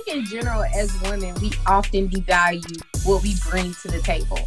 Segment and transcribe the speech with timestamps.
[0.00, 4.40] think in general, as women, we often devalue what we bring to the table.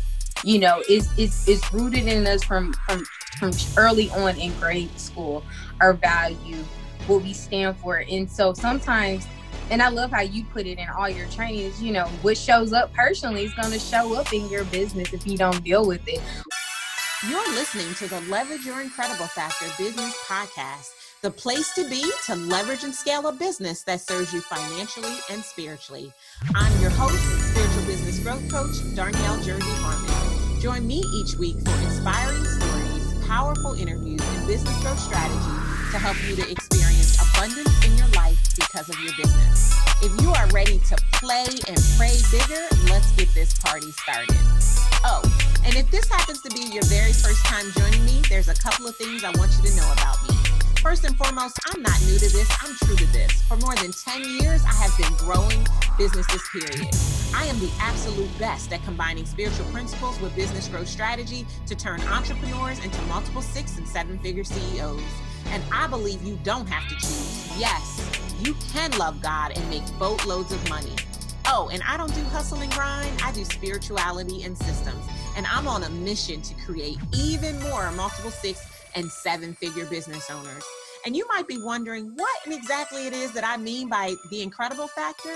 [0.44, 3.04] You know, it's it's, it's rooted in us from from
[3.40, 5.44] from early on in grade school.
[5.80, 6.58] Our value,
[7.08, 9.26] what we stand for, and so sometimes
[9.70, 11.82] and I love how you put it in all your trainings.
[11.82, 15.26] You know, what shows up personally is going to show up in your business if
[15.26, 16.22] you don't deal with it.
[17.30, 22.36] You're listening to the Leverage Your Incredible Factor Business Podcast, the place to be to
[22.36, 26.12] leverage and scale a business that serves you financially and spiritually.
[26.54, 27.16] I'm your host,
[27.50, 30.60] spiritual business growth coach, Darnyelle Jervey Harmon.
[30.60, 35.56] Join me each week for inspiring stories, powerful interviews, and business growth strategy
[35.92, 39.80] to help you to experience abundance in your life because of your business.
[40.02, 44.36] If you are ready to play and pray bigger, let's get this party started.
[45.06, 45.24] Oh,
[45.64, 48.88] and if this happens to be your very first time joining me, there's a couple
[48.88, 50.43] of things I want you to know about me.
[50.84, 53.32] First and foremost, I'm not new to this, I'm true to this.
[53.44, 55.66] For more than 10 years, I have been growing
[55.98, 56.94] businesses, period.
[57.34, 62.02] I am the absolute best at combining spiritual principles with business growth strategy to turn
[62.02, 65.00] entrepreneurs into multiple six and seven figure CEOs.
[65.52, 67.58] And I believe you don't have to choose.
[67.58, 68.06] Yes,
[68.42, 70.92] you can love God and make boatloads of money.
[71.48, 75.06] Oh, and I don't do hustle and grind, I do spirituality and systems.
[75.38, 80.30] And I'm on a mission to create even more multiple six and seven figure business
[80.30, 80.64] owners.
[81.06, 84.88] And you might be wondering what exactly it is that I mean by the incredible
[84.88, 85.36] factor.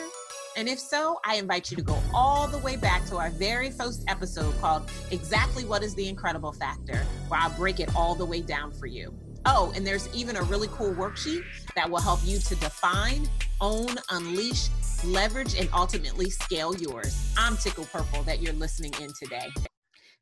[0.55, 3.69] And if so, I invite you to go all the way back to our very
[3.69, 8.25] first episode called Exactly What is the Incredible Factor, where I'll break it all the
[8.25, 9.13] way down for you.
[9.45, 11.43] Oh, and there's even a really cool worksheet
[11.75, 13.29] that will help you to define,
[13.61, 14.69] own, unleash,
[15.05, 17.33] leverage, and ultimately scale yours.
[17.37, 19.49] I'm Tickle Purple that you're listening in today.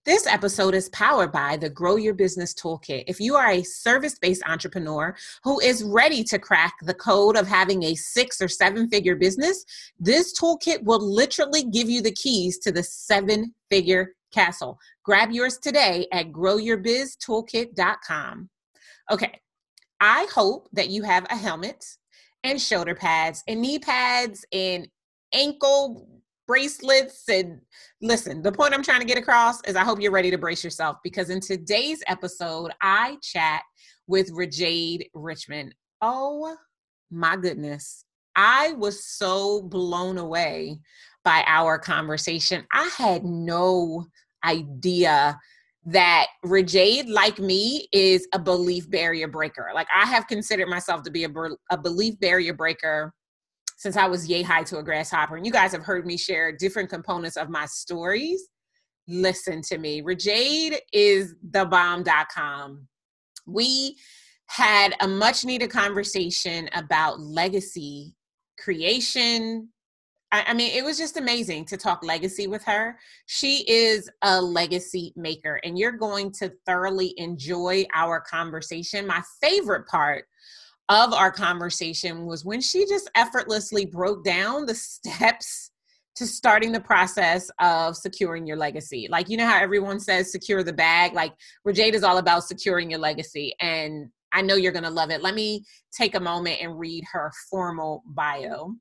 [0.05, 3.05] This episode is powered by the Grow Your Business Toolkit.
[3.07, 7.47] If you are a service based entrepreneur who is ready to crack the code of
[7.47, 9.65] having a six or seven figure business,
[9.99, 14.77] this toolkit will literally give you the keys to the seven figure castle.
[15.03, 18.49] Grab yours today at growyourbiztoolkit.com.
[19.11, 19.39] Okay,
[19.99, 21.83] I hope that you have a helmet
[22.43, 24.87] and shoulder pads and knee pads and
[25.33, 26.14] ankle
[26.47, 27.59] bracelets and
[28.01, 30.63] listen the point i'm trying to get across is i hope you're ready to brace
[30.63, 33.63] yourself because in today's episode i chat
[34.07, 35.73] with Rajade richmond.
[36.01, 36.55] Oh
[37.11, 38.05] my goodness.
[38.35, 40.79] I was so blown away
[41.23, 42.65] by our conversation.
[42.71, 44.05] I had no
[44.43, 45.39] idea
[45.85, 49.71] that Rajade, like me, is a belief barrier breaker.
[49.73, 51.29] Like I have considered myself to be a,
[51.71, 53.13] a belief barrier breaker
[53.75, 55.35] since I was yay high to a grasshopper.
[55.35, 58.47] And you guys have heard me share different components of my stories.
[59.07, 60.01] Listen to me.
[60.01, 62.87] Rajade is the bomb.com.
[63.45, 63.97] We
[64.47, 68.15] had a much needed conversation about legacy
[68.57, 69.69] creation,
[70.31, 72.97] I, mean, it was just amazing to talk legacy with her.
[73.27, 79.07] She is a legacy maker, and you're going to thoroughly enjoy our conversation.
[79.07, 80.25] My favorite part
[80.89, 85.71] of our conversation was when she just effortlessly broke down the steps
[86.15, 89.07] to starting the process of securing your legacy.
[89.09, 91.13] Like, you know how everyone says secure the bag?
[91.13, 91.33] Like,
[91.67, 93.53] Rajade is all about securing your legacy.
[93.59, 95.21] And I know you're going to love it.
[95.21, 98.75] Let me take a moment and read her formal bio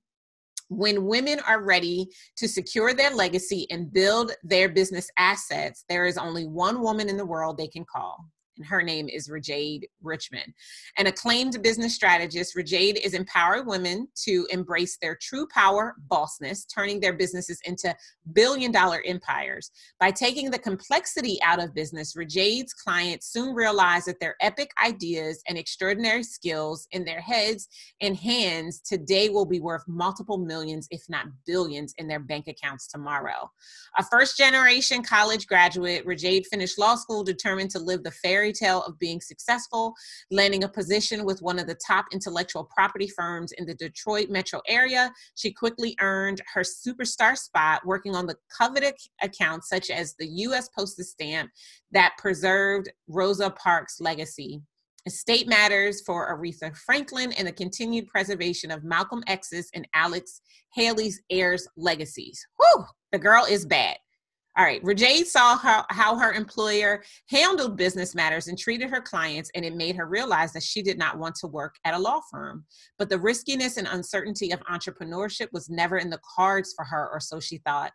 [0.68, 6.18] when women are ready to secure their legacy and build their business assets, there is
[6.18, 8.24] only one woman in the world they can call
[8.56, 10.52] and her name is Rajade Richmond.
[10.98, 17.00] An acclaimed business strategist, Rajade is empowering women to embrace their true power, bossness, turning
[17.00, 17.94] their businesses into
[18.32, 19.70] billion dollar empires.
[20.00, 25.42] By taking the complexity out of business, Rajade's clients soon realize that their epic ideas
[25.48, 27.68] and extraordinary skills in their heads
[28.00, 32.86] and hands today will be worth multiple millions, if not billions, in their bank accounts
[32.86, 33.50] tomorrow.
[33.98, 38.52] A first generation college graduate, Rajade finished law school determined to live the fairy fairy
[38.52, 39.94] tale of being successful,
[40.30, 44.60] landing a position with one of the top intellectual property firms in the Detroit metro
[44.68, 45.10] area.
[45.34, 50.68] She quickly earned her superstar spot working on the coveted accounts such as the U.S.
[50.76, 51.50] postage Stamp
[51.92, 54.60] that preserved Rosa Parks' legacy.
[55.06, 60.40] Estate matters for Aretha Franklin and the continued preservation of Malcolm X's and Alex
[60.74, 62.46] Haley's heirs' legacies.
[62.58, 63.96] Whew, the girl is bad.
[64.56, 69.50] All right, Rajade saw how, how her employer handled business matters and treated her clients,
[69.56, 72.20] and it made her realize that she did not want to work at a law
[72.30, 72.64] firm.
[72.96, 77.18] But the riskiness and uncertainty of entrepreneurship was never in the cards for her, or
[77.18, 77.90] so she thought.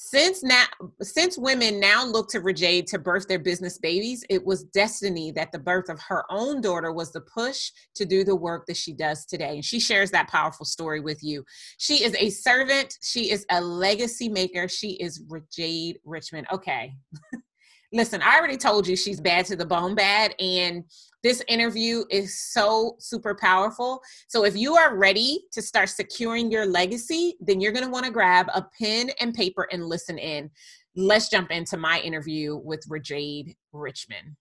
[0.00, 0.64] Since now,
[1.02, 5.50] since women now look to Rajade to birth their business babies, it was destiny that
[5.50, 8.92] the birth of her own daughter was the push to do the work that she
[8.92, 9.56] does today.
[9.56, 11.44] And she shares that powerful story with you.
[11.78, 12.96] She is a servant.
[13.02, 14.68] She is a legacy maker.
[14.68, 16.46] She is Rajade Richmond.
[16.52, 16.94] Okay.
[17.92, 20.84] Listen, I already told you she's bad to the bone bad, and
[21.22, 24.00] this interview is so super powerful.
[24.28, 28.06] So, if you are ready to start securing your legacy, then you're going to want
[28.06, 30.50] to grab a pen and paper and listen in.
[30.94, 34.36] Let's jump into my interview with Rajade Richmond.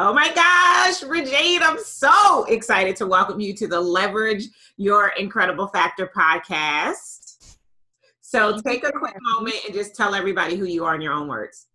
[0.00, 4.44] Oh my gosh, Rajade, I'm so excited to welcome you to the Leverage
[4.76, 7.56] Your Incredible Factor podcast.
[8.20, 11.28] So take a quick moment and just tell everybody who you are in your own
[11.28, 11.67] words.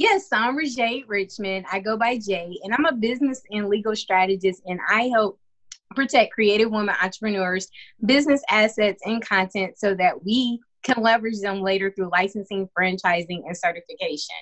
[0.00, 1.66] Yes, I'm Rajade Richmond.
[1.70, 5.38] I go by Jay, and I'm a business and legal strategist, and I help
[5.94, 7.68] protect creative women entrepreneurs,
[8.06, 13.54] business assets, and content so that we can leverage them later through licensing, franchising, and
[13.54, 14.36] certification.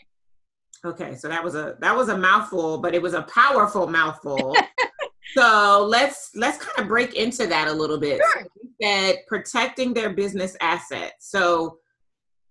[0.84, 4.54] Okay, so that was a that was a mouthful, but it was a powerful mouthful.
[5.34, 8.20] so let's let's kind of break into that a little bit.
[8.32, 8.46] Sure
[8.82, 11.30] said protecting their business assets.
[11.30, 11.78] So,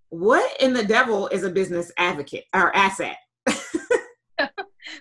[0.10, 3.18] what in the devil is a business advocate or asset?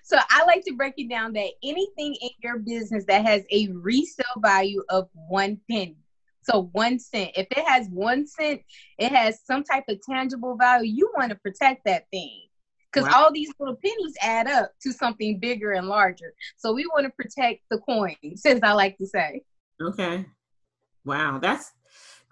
[0.03, 3.69] so I like to break it down that anything in your business that has a
[3.69, 5.97] resale value of one penny.
[6.43, 7.32] So one cent.
[7.37, 8.62] If it has one cent,
[8.99, 10.93] it has some type of tangible value.
[10.93, 12.43] You want to protect that thing.
[12.93, 13.25] Because wow.
[13.25, 16.32] all these little pennies add up to something bigger and larger.
[16.56, 19.43] So we want to protect the coins, as I like to say.
[19.82, 20.25] Okay.
[21.05, 21.73] Wow, that's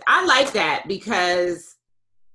[0.07, 1.74] I like that because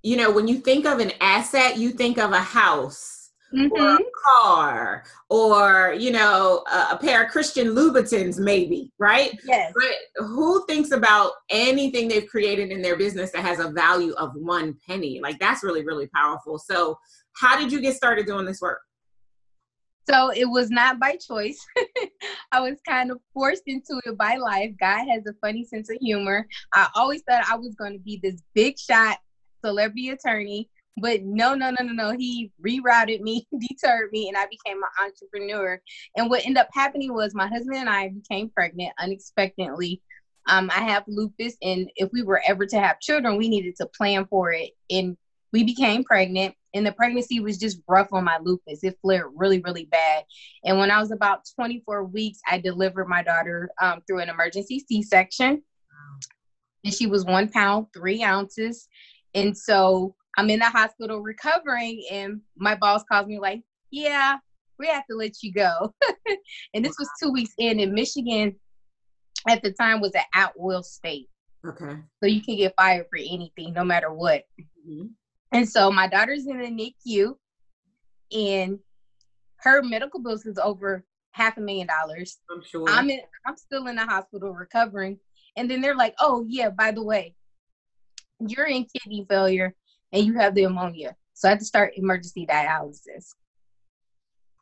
[0.04, 3.74] you know when you think of an asset, you think of a house mm-hmm.
[3.74, 9.38] or a car or you know a, a, pair of Christian Louboutins, maybe, right?
[9.44, 9.74] Yes.
[9.76, 14.34] But who thinks about anything they've created in their business that has a value of
[14.36, 15.20] one penny?
[15.22, 16.60] Like that's really really powerful.
[16.60, 16.98] So,
[17.34, 18.82] how did you get started doing this work?
[20.10, 21.64] So it was not by choice.
[22.52, 24.72] I was kind of forced into it by life.
[24.80, 26.48] God has a funny sense of humor.
[26.74, 29.20] I always thought I was going to be this big shot
[29.64, 32.18] celebrity attorney, but no, no, no, no, no.
[32.18, 35.82] He rerouted me, deterred me, and I became an entrepreneur.
[36.16, 40.02] And what ended up happening was my husband and I became pregnant unexpectedly.
[40.48, 43.86] Um, I have lupus, and if we were ever to have children, we needed to
[43.86, 44.72] plan for it.
[44.90, 45.16] And
[45.52, 48.84] we became pregnant and the pregnancy was just rough on my lupus.
[48.84, 50.24] It flared really, really bad.
[50.64, 54.84] And when I was about 24 weeks, I delivered my daughter um, through an emergency
[54.88, 55.64] C section.
[56.84, 58.88] And she was one pound, three ounces.
[59.34, 63.62] And so I'm in the hospital recovering, and my boss calls me, like,
[63.92, 64.38] Yeah,
[64.78, 65.94] we have to let you go.
[66.74, 68.56] and this was two weeks in, and Michigan
[69.48, 71.28] at the time was an at will state.
[71.68, 71.98] Okay.
[72.22, 74.44] So you can get fired for anything, no matter what.
[74.60, 75.08] Mm-hmm.
[75.52, 77.36] And so my daughter's in the NICU,
[78.32, 78.80] and
[79.58, 82.38] her medical bills is over half a million dollars.
[82.50, 82.88] I'm sure.
[82.88, 83.22] I'm in.
[83.46, 85.20] I'm still in the hospital recovering,
[85.58, 87.36] and then they're like, "Oh yeah, by the way,
[88.40, 89.76] you're in kidney failure
[90.12, 93.34] and you have the ammonia, so I have to start emergency dialysis."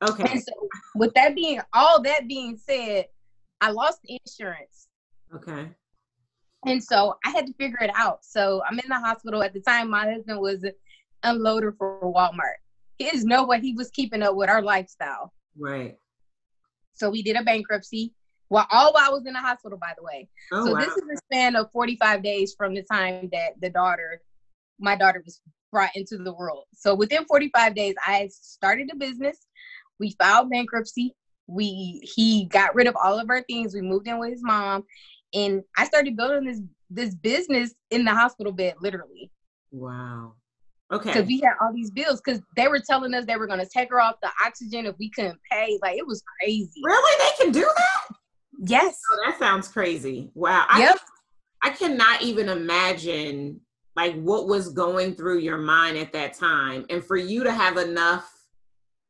[0.08, 0.32] Okay.
[0.32, 0.54] And so,
[0.96, 3.06] with that being all that being said,
[3.62, 4.88] I lost insurance.
[5.34, 5.70] Okay.
[6.66, 8.26] And so I had to figure it out.
[8.26, 9.90] So I'm in the hospital at the time.
[9.90, 10.74] My husband was an
[11.24, 12.58] unloader for Walmart.
[12.98, 15.34] He is no way he was keeping up with our lifestyle.
[15.58, 15.98] Right.
[16.94, 18.14] So we did a bankruptcy.
[18.50, 20.30] Well, all while I was in the hospital, by the way.
[20.52, 20.80] Oh, so wow.
[20.80, 24.22] this is a span of 45 days from the time that the daughter,
[24.80, 26.64] my daughter, was brought into the world.
[26.74, 29.38] So within 45 days, I started a business.
[30.00, 31.14] We filed bankruptcy.
[31.48, 33.74] We he got rid of all of our things.
[33.74, 34.84] We moved in with his mom,
[35.34, 39.32] and I started building this this business in the hospital bed, literally.
[39.72, 40.34] Wow.
[40.92, 41.10] Okay.
[41.10, 43.68] Because we had all these bills because they were telling us they were going to
[43.68, 45.78] take her off the oxygen if we couldn't pay.
[45.82, 46.82] Like it was crazy.
[46.84, 47.24] Really?
[47.24, 48.17] They can do that?
[48.60, 49.00] Yes.
[49.12, 50.32] Oh, that sounds crazy.
[50.34, 50.66] Wow.
[50.78, 50.98] Yep.
[51.62, 53.62] I, I cannot even imagine
[53.96, 56.86] like what was going through your mind at that time.
[56.90, 58.34] And for you to have enough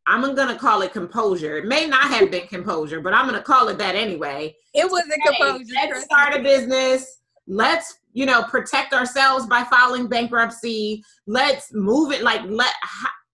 [0.08, 1.58] I'm going to call it composure.
[1.58, 4.56] It may not have been composure, but I'm going to call it that anyway.
[4.74, 5.66] It was a composure.
[5.76, 7.20] Hey, let's start a business.
[7.46, 11.04] Let's, you know, protect ourselves by filing bankruptcy.
[11.28, 12.74] Let's move it like let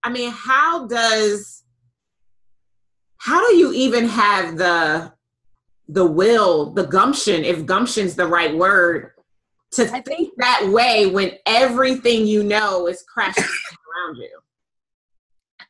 [0.02, 1.62] I mean, how does
[3.18, 5.12] how do you even have the
[5.88, 9.10] the will, the gumption, if gumption's the right word,
[9.72, 14.38] to I think that way when everything you know is crashing around you?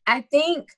[0.07, 0.69] I think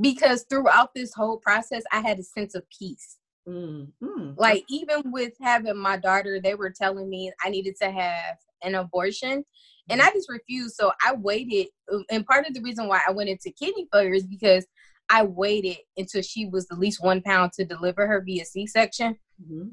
[0.00, 3.16] because throughout this whole process, I had a sense of peace.
[3.48, 4.32] Mm-hmm.
[4.36, 8.74] Like even with having my daughter, they were telling me I needed to have an
[8.74, 9.44] abortion,
[9.88, 10.74] And I just refused.
[10.74, 11.68] So I waited.
[12.10, 14.66] And part of the reason why I went into kidney failure is because
[15.08, 19.16] I waited until she was at least one pound to deliver her via C section.
[19.42, 19.68] Mm-hmm.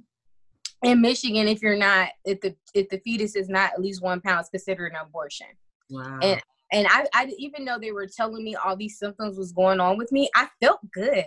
[0.84, 4.22] In Michigan, if you're not, if the if the fetus is not at least one
[4.22, 5.48] pound, it's considered an abortion.
[5.90, 6.20] Wow.
[6.22, 9.80] And and I, I even though they were telling me all these symptoms was going
[9.80, 11.26] on with me, I felt good.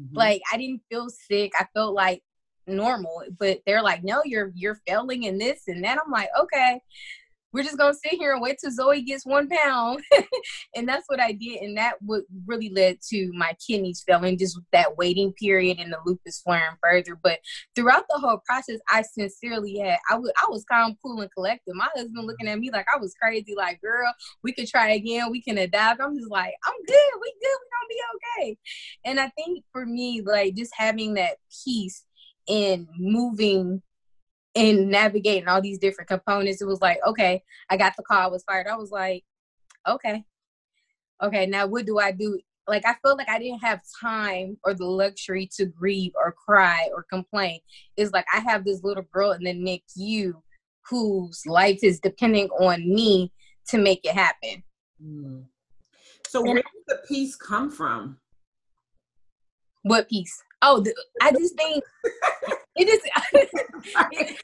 [0.00, 0.16] Mm-hmm.
[0.16, 1.52] Like I didn't feel sick.
[1.58, 2.22] I felt like
[2.66, 3.24] normal.
[3.38, 5.98] But they're like, no, you're you're failing in this and that.
[6.04, 6.80] I'm like, okay
[7.56, 10.02] we're just gonna sit here and wait till Zoe gets one pound.
[10.76, 11.62] and that's what I did.
[11.62, 15.98] And that what really led to my kidneys failing, just that waiting period and the
[16.04, 17.18] lupus flaring further.
[17.20, 17.38] But
[17.74, 21.72] throughout the whole process, I sincerely had I was I was calm, cool, and collected.
[21.74, 22.26] My husband mm-hmm.
[22.26, 25.56] looking at me like I was crazy, like, girl, we could try again, we can
[25.56, 26.02] adapt.
[26.02, 28.58] I'm just like, I'm good, we good, we gonna be okay.
[29.06, 32.04] And I think for me, like just having that peace
[32.46, 33.82] in moving
[34.56, 38.26] and navigating all these different components, it was like, okay, I got the call, I
[38.26, 38.66] was fired.
[38.66, 39.22] I was like,
[39.86, 40.24] okay,
[41.22, 42.40] okay, now what do I do?
[42.66, 46.88] Like, I felt like I didn't have time or the luxury to grieve or cry
[46.92, 47.60] or complain.
[47.96, 50.32] It's like I have this little girl in the NICU
[50.88, 53.32] whose life is depending on me
[53.68, 54.62] to make it happen.
[55.04, 55.44] Mm.
[56.28, 58.18] So, and where did the peace come from?
[59.82, 60.42] What peace?
[60.62, 61.84] Oh, the, I just think
[62.76, 63.00] it is.
[64.12, 64.36] it,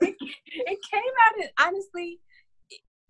[0.52, 2.20] it came out honestly.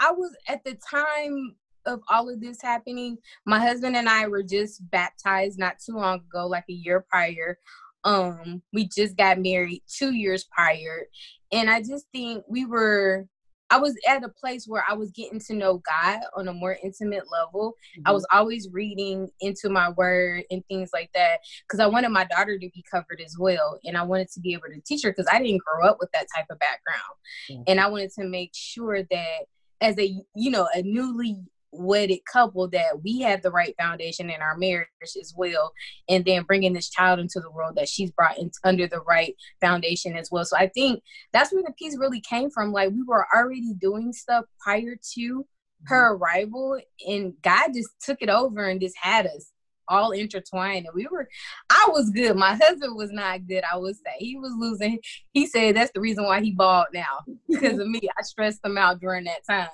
[0.00, 1.56] I was at the time
[1.86, 3.18] of all of this happening.
[3.46, 7.58] My husband and I were just baptized not too long ago, like a year prior.
[8.04, 11.08] Um, we just got married two years prior,
[11.52, 13.26] and I just think we were
[13.70, 16.76] I was at a place where I was getting to know God on a more
[16.82, 17.74] intimate level.
[17.96, 18.02] Mm-hmm.
[18.06, 22.24] I was always reading into my word and things like that because I wanted my
[22.24, 23.78] daughter to be covered as well.
[23.84, 26.10] And I wanted to be able to teach her because I didn't grow up with
[26.12, 27.02] that type of background.
[27.50, 27.62] Mm-hmm.
[27.66, 29.38] And I wanted to make sure that
[29.80, 31.36] as a, you know, a newly
[31.72, 35.72] wedded couple that we have the right foundation in our marriage as well
[36.08, 39.34] and then bringing this child into the world that she's brought in, under the right
[39.60, 40.44] foundation as well.
[40.44, 42.72] So i think that's where the piece really came from.
[42.72, 45.46] Like we were already doing stuff prior to
[45.84, 46.22] her mm-hmm.
[46.22, 49.52] arrival and god just took it over and just had us
[49.90, 50.86] all intertwined.
[50.86, 51.28] And we were
[51.70, 52.36] i was good.
[52.36, 54.14] My husband was not good i would say.
[54.18, 54.98] He was losing.
[55.32, 58.00] He said that's the reason why he bald now because of me.
[58.18, 59.68] I stressed him out during that time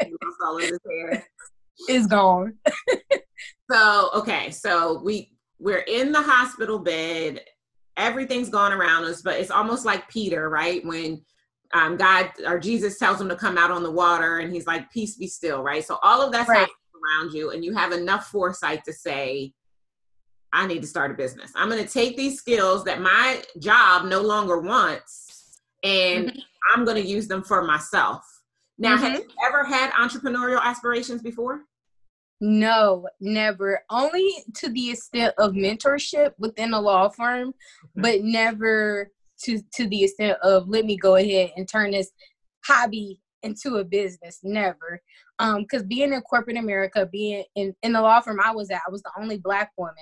[1.88, 2.54] is gone.
[3.70, 7.40] So okay so we we're in the hospital bed.
[7.96, 10.84] Everything's gone around us but it's almost like peter right?
[10.84, 11.22] When
[11.74, 14.90] um, god or jesus tells him to come out on the water and he's like
[14.92, 15.84] peace be still right?
[15.84, 16.68] So all of that's right.
[16.94, 19.52] around you and you have enough foresight to say
[20.52, 21.50] i need to start a business.
[21.56, 26.38] I'm going to take these skills that my job no longer wants and mm-hmm.
[26.72, 28.22] i'm going to use them for myself
[28.78, 29.04] now mm-hmm.
[29.04, 31.62] have you ever had entrepreneurial aspirations before
[32.38, 33.80] no, never.
[33.88, 37.54] Only to the extent of mentorship within a law firm,
[37.94, 39.10] but never
[39.44, 42.10] to to the extent of let me go ahead and turn this
[42.66, 44.40] hobby into a business.
[44.42, 45.00] Never
[45.38, 48.80] um because being in corporate america being in in the law firm i was at
[48.86, 49.94] i was the only black woman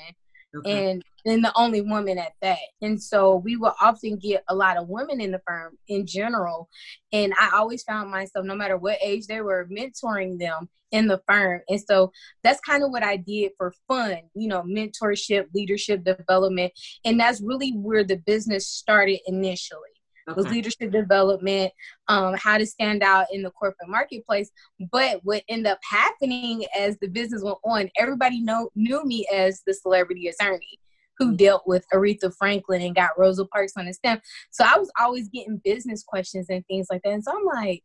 [0.58, 0.90] okay.
[0.90, 2.58] and then the only woman at that.
[2.82, 6.68] And so we will often get a lot of women in the firm in general.
[7.12, 11.20] And i always found myself no matter what age they were mentoring them in the
[11.26, 11.62] firm.
[11.68, 16.72] And so that's kind of what i did for fun you know mentorship leadership development.
[17.04, 19.93] And that's really where the business started initially
[20.28, 20.36] okay.
[20.36, 21.72] was leadership development,
[22.08, 24.50] um, how to stand out in the corporate marketplace.
[24.90, 29.62] But what ended up happening as the business went on, everybody know, knew me as
[29.66, 30.78] the celebrity attorney
[31.18, 31.36] who mm-hmm.
[31.36, 34.20] dealt with Aretha Franklin and got Rosa Parks on the stem.
[34.50, 37.12] So I was always getting business questions and things like that.
[37.12, 37.82] And so I'm like,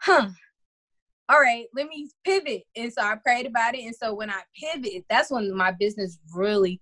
[0.00, 0.28] huh,
[1.28, 2.62] all right, let me pivot.
[2.76, 3.84] And so I prayed about it.
[3.84, 6.80] And so when I pivoted, that's when my business really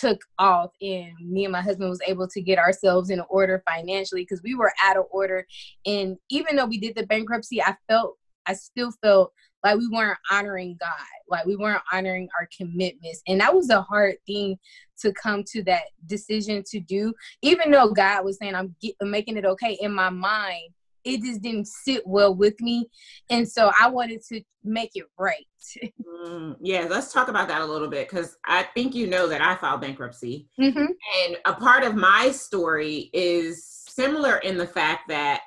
[0.00, 4.22] took off and me and my husband was able to get ourselves in order financially
[4.22, 5.46] because we were out of order.
[5.86, 9.32] And even though we did the bankruptcy i felt i still felt
[9.62, 10.90] like we weren't honoring god
[11.28, 13.22] like we weren't honoring our commitments.
[13.26, 14.58] And that was a hard thing
[15.00, 17.14] to come to that decision to do.
[17.42, 20.70] Even though god was saying i'm, get, I'm making it okay in my mind
[21.04, 22.86] it just didn't sit well with me
[23.30, 25.46] and so i wanted to make it right
[26.26, 29.42] mm, yeah let's talk about that a little bit because i think you know that
[29.42, 30.78] i filed bankruptcy mm-hmm.
[30.78, 35.42] and a part of my story is similar in the fact that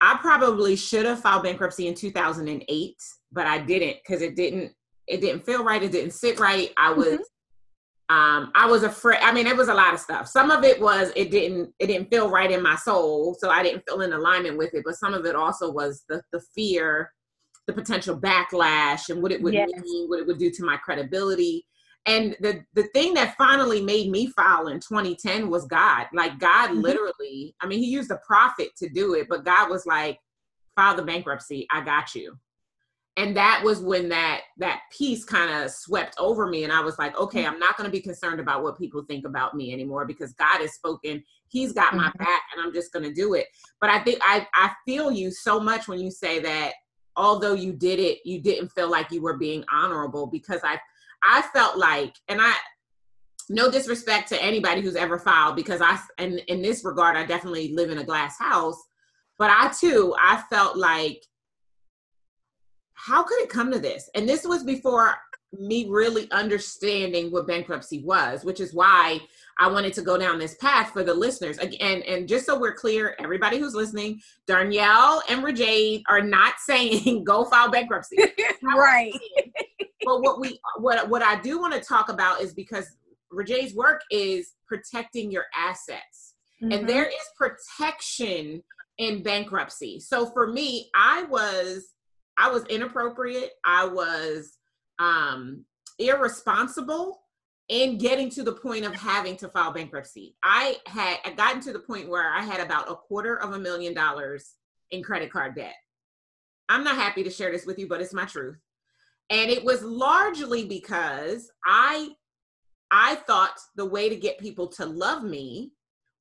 [0.00, 2.96] i probably should have filed bankruptcy in 2008
[3.32, 4.72] but i didn't because it didn't
[5.06, 7.22] it didn't feel right it didn't sit right i was mm-hmm.
[8.10, 9.20] Um, I was afraid.
[9.22, 10.26] I mean, it was a lot of stuff.
[10.26, 13.62] Some of it was it didn't it didn't feel right in my soul, so I
[13.62, 14.82] didn't feel in alignment with it.
[14.84, 17.12] But some of it also was the the fear,
[17.68, 19.70] the potential backlash, and what it would yes.
[19.80, 21.64] mean, what it would do to my credibility.
[22.04, 26.08] And the the thing that finally made me file in 2010 was God.
[26.12, 26.80] Like God, mm-hmm.
[26.80, 27.54] literally.
[27.60, 30.18] I mean, He used a prophet to do it, but God was like,
[30.74, 31.68] "File the bankruptcy.
[31.70, 32.36] I got you."
[33.16, 36.98] And that was when that that piece kind of swept over me and i was
[36.98, 40.06] like okay i'm not going to be concerned about what people think about me anymore
[40.06, 42.18] because god has spoken he's got my mm-hmm.
[42.18, 43.46] back and i'm just going to do it
[43.80, 46.72] but i think i i feel you so much when you say that
[47.16, 50.78] although you did it you didn't feel like you were being honorable because i
[51.22, 52.54] i felt like and i
[53.48, 57.74] no disrespect to anybody who's ever filed because i and in this regard i definitely
[57.74, 58.80] live in a glass house
[59.38, 61.20] but i too i felt like
[63.06, 64.10] how could it come to this?
[64.14, 65.14] And this was before
[65.58, 69.18] me really understanding what bankruptcy was, which is why
[69.58, 71.58] I wanted to go down this path for the listeners.
[71.58, 77.24] Again, and just so we're clear, everybody who's listening, Darnyelle and Rajade are not saying
[77.24, 78.16] go file bankruptcy.
[78.62, 79.12] right.
[80.04, 82.86] but what we what what I do want to talk about is because
[83.32, 86.34] Rajade's work is protecting your assets.
[86.62, 86.72] Mm-hmm.
[86.72, 88.62] And there is protection
[88.98, 89.98] in bankruptcy.
[89.98, 91.88] So for me, I was
[92.40, 93.50] I was inappropriate.
[93.66, 94.56] I was
[94.98, 95.66] um,
[95.98, 97.20] irresponsible
[97.68, 100.34] in getting to the point of having to file bankruptcy.
[100.42, 103.58] I had I gotten to the point where I had about a quarter of a
[103.58, 104.54] million dollars
[104.90, 105.74] in credit card debt.
[106.70, 108.58] I'm not happy to share this with you, but it's my truth.
[109.28, 112.08] And it was largely because I
[112.90, 115.72] I thought the way to get people to love me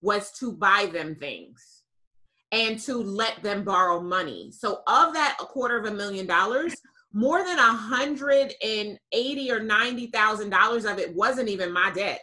[0.01, 1.78] was to buy them things
[2.51, 4.51] and to let them borrow money.
[4.51, 6.75] So of that a quarter of a million dollars,
[7.13, 11.91] more than a hundred and eighty or ninety thousand dollars of it wasn't even my
[11.91, 12.22] debt.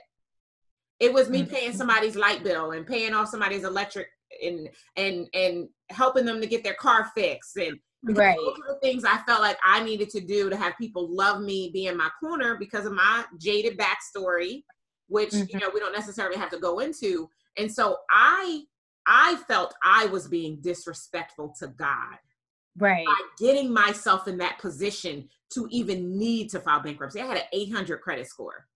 [0.99, 1.77] It was me paying mm-hmm.
[1.77, 4.09] somebody's light bill and paying off somebody's electric
[4.43, 8.81] and and and helping them to get their car fixed and right those are the
[8.83, 11.97] things I felt like I needed to do to have people love me, be in
[11.97, 14.63] my corner because of my jaded backstory,
[15.09, 15.45] which mm-hmm.
[15.49, 17.29] you know we don't necessarily have to go into.
[17.57, 18.63] And so I
[19.07, 22.17] I felt I was being disrespectful to God.
[22.79, 23.07] Right.
[23.07, 27.21] By getting myself in that position to even need to file bankruptcy.
[27.21, 28.67] I had an 800 credit score,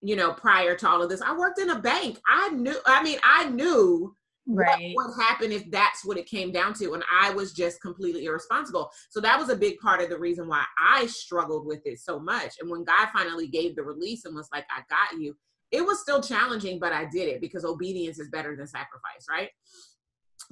[0.00, 1.20] you know, prior to all of this.
[1.20, 2.18] I worked in a bank.
[2.26, 4.14] I knew, I mean, I knew
[4.46, 4.92] right.
[4.94, 6.94] what would happen if that's what it came down to.
[6.94, 8.90] And I was just completely irresponsible.
[9.10, 12.18] So that was a big part of the reason why I struggled with it so
[12.18, 12.54] much.
[12.60, 15.36] And when God finally gave the release and was like, I got you,
[15.72, 19.48] it was still challenging, but I did it because obedience is better than sacrifice, right?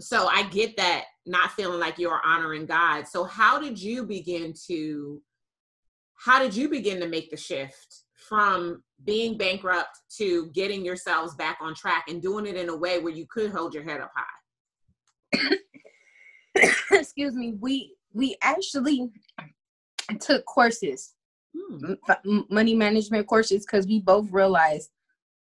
[0.01, 3.07] So I get that not feeling like you're honoring God.
[3.07, 5.23] So how did you begin to
[6.17, 11.57] how did you begin to make the shift from being bankrupt to getting yourselves back
[11.63, 14.13] on track and doing it in a way where you could hold your head up
[14.15, 15.57] high?
[16.93, 17.57] Excuse me.
[17.61, 19.11] We we actually
[20.21, 21.15] took courses,
[21.57, 21.95] hmm.
[22.51, 24.91] money management courses, because we both realized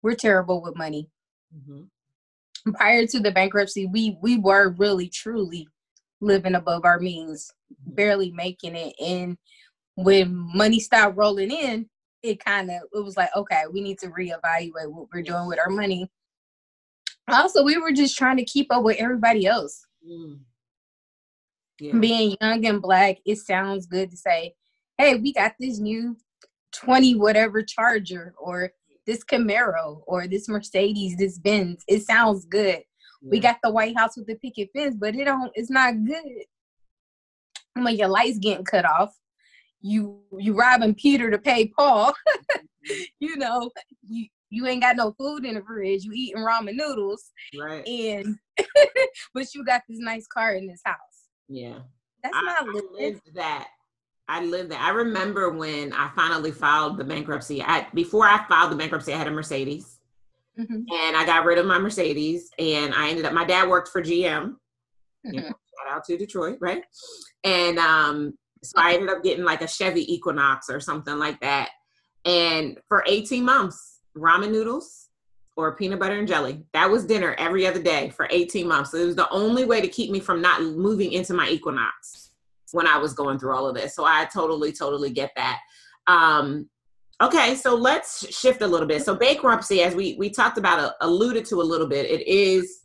[0.01, 1.09] we're terrible with money.
[1.55, 2.71] Mm-hmm.
[2.73, 5.67] Prior to the bankruptcy, we we were really truly
[6.19, 7.95] living above our means, mm-hmm.
[7.95, 8.93] barely making it.
[8.99, 9.37] And
[9.95, 11.89] when money stopped rolling in,
[12.23, 15.59] it kind of it was like, okay, we need to reevaluate what we're doing with
[15.59, 16.09] our money.
[17.29, 19.85] Also, we were just trying to keep up with everybody else.
[20.07, 20.39] Mm.
[21.79, 21.97] Yeah.
[21.99, 24.55] Being young and black, it sounds good to say,
[24.97, 26.17] "Hey, we got this new
[26.73, 28.71] 20 whatever charger or
[29.07, 31.83] this Camaro or this Mercedes, this Benz.
[31.87, 32.81] It sounds good.
[33.21, 33.29] Yeah.
[33.31, 35.51] We got the White House with the picket fence, but it don't.
[35.55, 36.43] It's not good.
[37.73, 39.15] When your lights getting cut off,
[39.81, 42.13] you you robbing Peter to pay Paul.
[42.87, 43.03] Mm-hmm.
[43.19, 43.69] you know,
[44.07, 46.05] you you ain't got no food in the fridge.
[46.05, 47.85] You eating ramen noodles, right?
[47.85, 48.37] And
[49.33, 50.95] but you got this nice car in this house.
[51.49, 51.79] Yeah,
[52.23, 53.19] that's I, not living.
[53.35, 53.67] that
[54.29, 54.81] I lived that.
[54.81, 57.61] I remember when I finally filed the bankruptcy.
[57.61, 59.99] I before I filed the bankruptcy, I had a Mercedes,
[60.59, 60.73] mm-hmm.
[60.73, 63.33] and I got rid of my Mercedes, and I ended up.
[63.33, 64.21] My dad worked for GM.
[64.25, 65.33] Mm-hmm.
[65.33, 66.83] You know, shout out to Detroit, right?
[67.43, 71.69] And um, so I ended up getting like a Chevy Equinox or something like that.
[72.25, 75.07] And for 18 months, ramen noodles
[75.55, 76.65] or peanut butter and jelly.
[76.73, 78.91] That was dinner every other day for 18 months.
[78.91, 82.26] So it was the only way to keep me from not moving into my Equinox
[82.71, 83.95] when I was going through all of this.
[83.95, 85.59] So I totally, totally get that.
[86.07, 86.69] Um,
[87.21, 89.03] okay, so let's shift a little bit.
[89.03, 92.81] So bankruptcy, as we we talked about, uh, alluded to a little bit, it is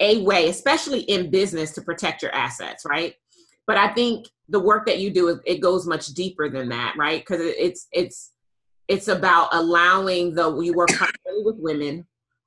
[0.00, 3.14] a way, especially in business, to protect your assets, right?
[3.66, 7.20] But I think the work that you do it goes much deeper than that, right?
[7.20, 8.32] Because it's it's
[8.88, 12.06] it's about allowing the we work primarily with women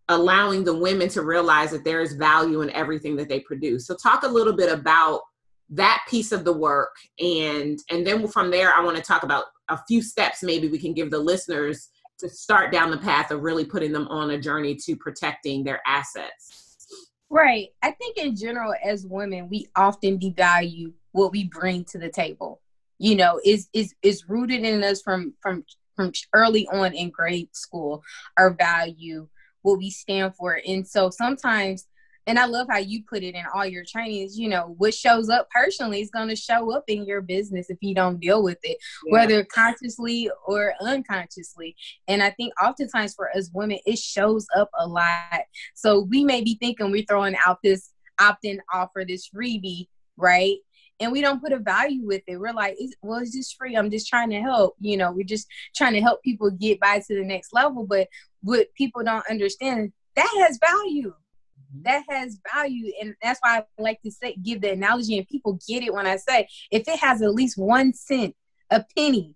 [0.10, 3.96] allowing the women to realize that there is value in everything that they produce so
[3.96, 5.22] talk a little bit about
[5.70, 6.96] that piece of the work.
[7.20, 10.78] And and then from there i want to talk about a few steps maybe we
[10.78, 14.40] can give the listeners to start down the path of really putting them on a
[14.40, 16.78] journey to protecting their assets.
[17.30, 17.70] Right.
[17.82, 22.62] I think in general as women we often devalue what we bring to the table.
[23.00, 27.50] You know is is is rooted in us from from from early on in grade
[27.56, 28.04] school
[28.38, 29.28] our value
[29.64, 30.60] what we stand for.
[30.68, 31.88] And so sometimes
[32.28, 34.38] and I love how you put it in all your trainings.
[34.38, 37.78] You know, what shows up personally is going to show up in your business if
[37.82, 39.12] you don't deal with it, yeah.
[39.12, 41.76] whether consciously or unconsciously.
[42.08, 45.44] And I think oftentimes for us women, it shows up a lot.
[45.76, 50.58] So we may be thinking we're throwing out this opt in offer, this freebie, right?
[51.00, 52.38] and we don't put a value with it.
[52.38, 53.76] We're like, well, it's just free.
[53.76, 54.76] I'm just trying to help.
[54.80, 57.86] You know, we're just trying to help people get by to the next level.
[57.86, 58.08] But
[58.42, 61.14] what people don't understand, that has value.
[61.82, 62.92] That has value.
[63.02, 66.08] And that's why I like to say, give the analogy, and people get it when
[66.08, 68.36] I say, if it has at least one cent,
[68.70, 69.36] a penny,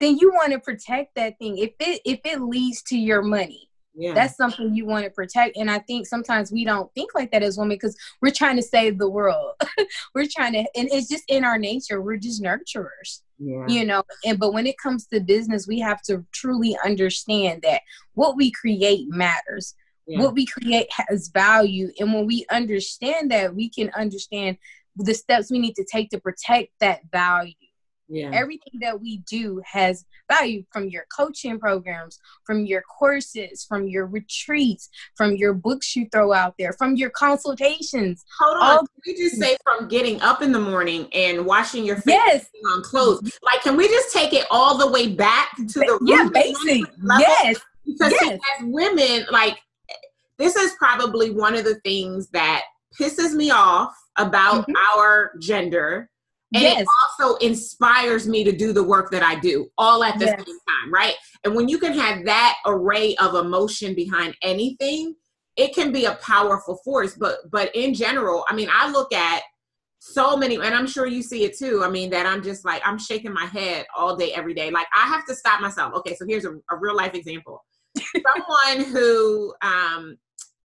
[0.00, 1.58] then you want to protect that thing.
[1.58, 4.14] If it if it leads to your money, yeah.
[4.14, 7.42] that's something you want to protect and i think sometimes we don't think like that
[7.42, 9.52] as women because we're trying to save the world
[10.14, 13.64] we're trying to and it's just in our nature we're just nurturers yeah.
[13.68, 17.82] you know and but when it comes to business we have to truly understand that
[18.14, 19.74] what we create matters
[20.06, 20.20] yeah.
[20.20, 24.56] what we create has value and when we understand that we can understand
[24.96, 27.54] the steps we need to take to protect that value
[28.12, 28.30] yeah.
[28.34, 34.04] Everything that we do has value from your coaching programs, from your courses, from your
[34.04, 38.22] retreats, from your books you throw out there, from your consultations.
[38.38, 38.62] Hold on.
[38.62, 42.14] All- can we just say from getting up in the morning and washing your face
[42.14, 42.46] yes.
[42.74, 43.38] on clothes?
[43.42, 46.82] Like, can we just take it all the way back to the yeah, basic.
[47.18, 47.60] Yes.
[47.86, 48.38] Because yes.
[48.58, 49.58] As women, like
[50.42, 52.62] this is probably one of the things that
[53.00, 54.98] pisses me off about mm-hmm.
[54.98, 56.10] our gender
[56.54, 56.82] and yes.
[56.82, 60.36] it also inspires me to do the work that I do all at the yes.
[60.36, 61.14] same time, right?
[61.44, 65.14] And when you can have that array of emotion behind anything,
[65.56, 67.14] it can be a powerful force.
[67.14, 69.42] But but in general, I mean, I look at
[69.98, 71.82] so many, and I'm sure you see it too.
[71.84, 74.70] I mean, that I'm just like I'm shaking my head all day, every day.
[74.70, 75.94] Like I have to stop myself.
[75.94, 77.64] Okay, so here's a, a real life example.
[77.96, 80.18] Someone who um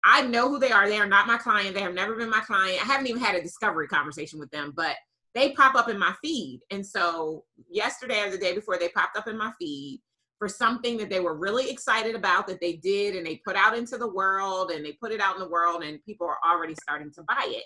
[0.05, 0.89] I know who they are.
[0.89, 1.75] They are not my client.
[1.75, 2.81] They have never been my client.
[2.83, 4.97] I haven't even had a discovery conversation with them, but
[5.35, 6.61] they pop up in my feed.
[6.71, 10.01] And so yesterday or the day before, they popped up in my feed
[10.39, 13.77] for something that they were really excited about that they did and they put out
[13.77, 16.75] into the world and they put it out in the world and people are already
[16.75, 17.65] starting to buy it.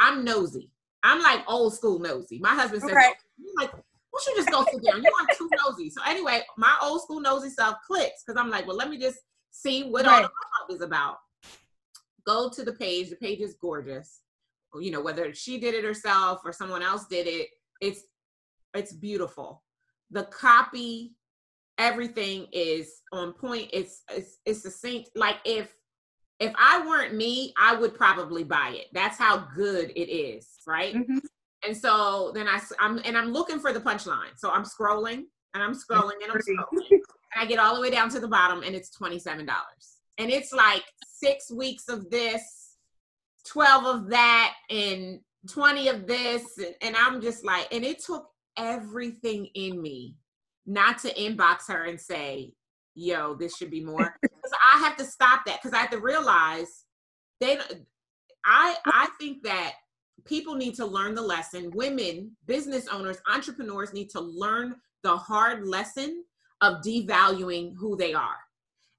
[0.00, 0.70] I'm nosy.
[1.04, 2.40] I'm like old school nosy.
[2.40, 3.12] My husband says, okay.
[3.40, 5.04] oh, like, why don't you just go sit down?
[5.04, 5.88] You are too nosy.
[5.90, 9.18] So anyway, my old school nosy self clicks because I'm like, well, let me just
[9.52, 10.16] see what right.
[10.16, 11.18] all the pop is about.
[12.26, 13.10] Go to the page.
[13.10, 14.20] The page is gorgeous.
[14.78, 17.48] You know whether she did it herself or someone else did it
[17.80, 18.02] it's
[18.74, 19.62] it's beautiful.
[20.10, 21.14] The copy
[21.78, 23.70] everything is on point.
[23.72, 25.10] It's it's it's succinct.
[25.14, 25.74] Like if
[26.38, 28.86] if i weren't me i would probably buy it.
[28.92, 30.94] That's how good it is right?
[30.94, 31.18] Mm-hmm.
[31.66, 34.36] and so then i i'm and i'm looking for the punchline.
[34.36, 37.90] So i'm scrolling and i'm scrolling and i'm scrolling and i get all the way
[37.90, 39.46] down to the bottom and it's $27
[40.18, 42.76] and it's like six weeks of this
[43.46, 46.44] 12 of that and 20 of this.
[46.58, 50.16] And, and I'm just like, and it took everything in me
[50.66, 52.52] not to inbox her and say,
[52.94, 54.16] yo, this should be more.
[54.46, 56.84] Because I have to stop that because I have to realize
[57.40, 57.58] they
[58.44, 59.72] I I think that
[60.24, 61.72] people need to learn the lesson.
[61.74, 66.22] Women, business owners, entrepreneurs need to learn the hard lesson
[66.60, 68.36] of devaluing who they are.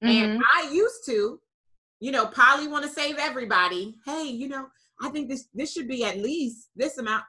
[0.04, 0.08] Mm-hmm.
[0.08, 1.40] And I used to
[2.00, 3.96] you know, Polly want to save everybody.
[4.06, 4.68] Hey, you know,
[5.02, 7.24] I think this this should be at least this amount.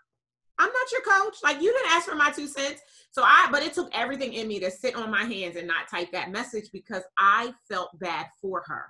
[0.59, 1.37] I'm not your coach.
[1.43, 2.81] Like you didn't ask for my two cents.
[3.11, 5.89] So I but it took everything in me to sit on my hands and not
[5.89, 8.87] type that message because I felt bad for her.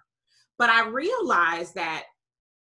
[0.58, 2.04] But I realized that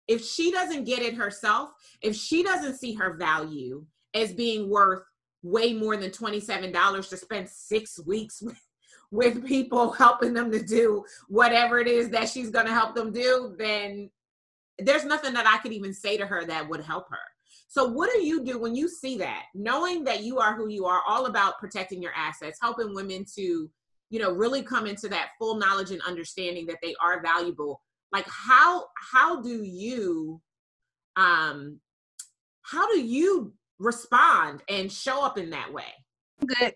[0.07, 5.03] if she doesn't get it herself, if she doesn't see her value as being worth
[5.43, 8.59] way more than $27 to spend 6 weeks with
[9.11, 13.11] with people helping them to do whatever it is that she's going to help them
[13.11, 14.09] do, then
[14.79, 17.17] there's nothing that I could even say to her that would help her.
[17.67, 20.85] So, what do you do when you see that, knowing that you are who you
[20.85, 23.69] are, all about protecting your assets, helping women to,
[24.09, 27.81] you know, really come into that full knowledge and understanding that they are valuable?
[28.11, 30.41] Like, how how do you,
[31.15, 31.79] um,
[32.63, 35.93] how do you respond and show up in that way?
[36.45, 36.75] Good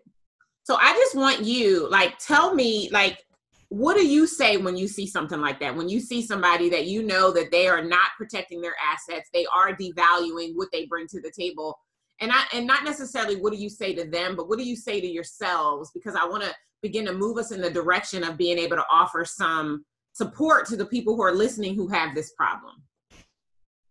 [0.69, 3.25] So I just want you, like, tell me, like,
[3.69, 5.75] what do you say when you see something like that?
[5.75, 9.47] When you see somebody that you know that they are not protecting their assets, they
[9.47, 11.75] are devaluing what they bring to the table.
[12.21, 14.75] And I and not necessarily what do you say to them, but what do you
[14.75, 15.89] say to yourselves?
[15.91, 16.53] Because I want to
[16.84, 20.77] begin to move us in the direction of being able to offer some support to
[20.77, 22.75] the people who are listening who have this problem.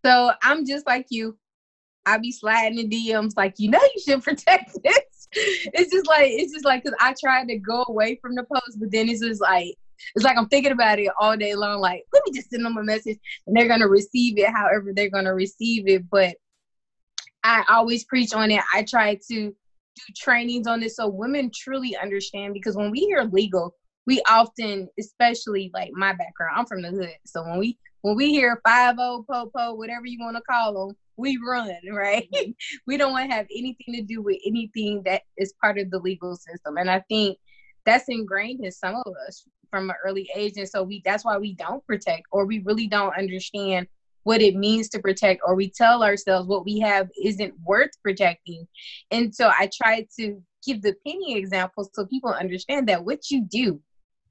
[0.07, 1.37] So I'm just like you.
[2.07, 5.01] I be sliding in DMs like, you know, you should protect this.
[5.33, 8.79] It's just like it's just like because I tried to go away from the post,
[8.81, 9.75] but then it's just like
[10.15, 11.81] it's like I'm thinking about it all day long.
[11.81, 15.11] Like, let me just send them a message, and they're gonna receive it however they're
[15.11, 16.09] gonna receive it.
[16.11, 16.37] But
[17.45, 18.63] I always preach on it.
[18.73, 23.23] I try to do trainings on this so women truly understand because when we hear
[23.25, 23.75] legal,
[24.07, 27.17] we often, especially like my background, I'm from the hood.
[27.27, 30.89] So when we when we hear five oh o popo, whatever you want to call
[30.89, 32.29] them, we run, right?
[32.33, 32.51] Mm-hmm.
[32.87, 35.99] we don't want to have anything to do with anything that is part of the
[35.99, 36.79] legal system.
[36.79, 37.39] And I think
[37.85, 40.55] that's ingrained in some of us from an early age.
[40.57, 43.87] And so we that's why we don't protect or we really don't understand
[44.25, 48.67] what it means to protect or we tell ourselves what we have isn't worth protecting.
[49.11, 53.47] And so I try to give the penny example so people understand that what you
[53.49, 53.81] do,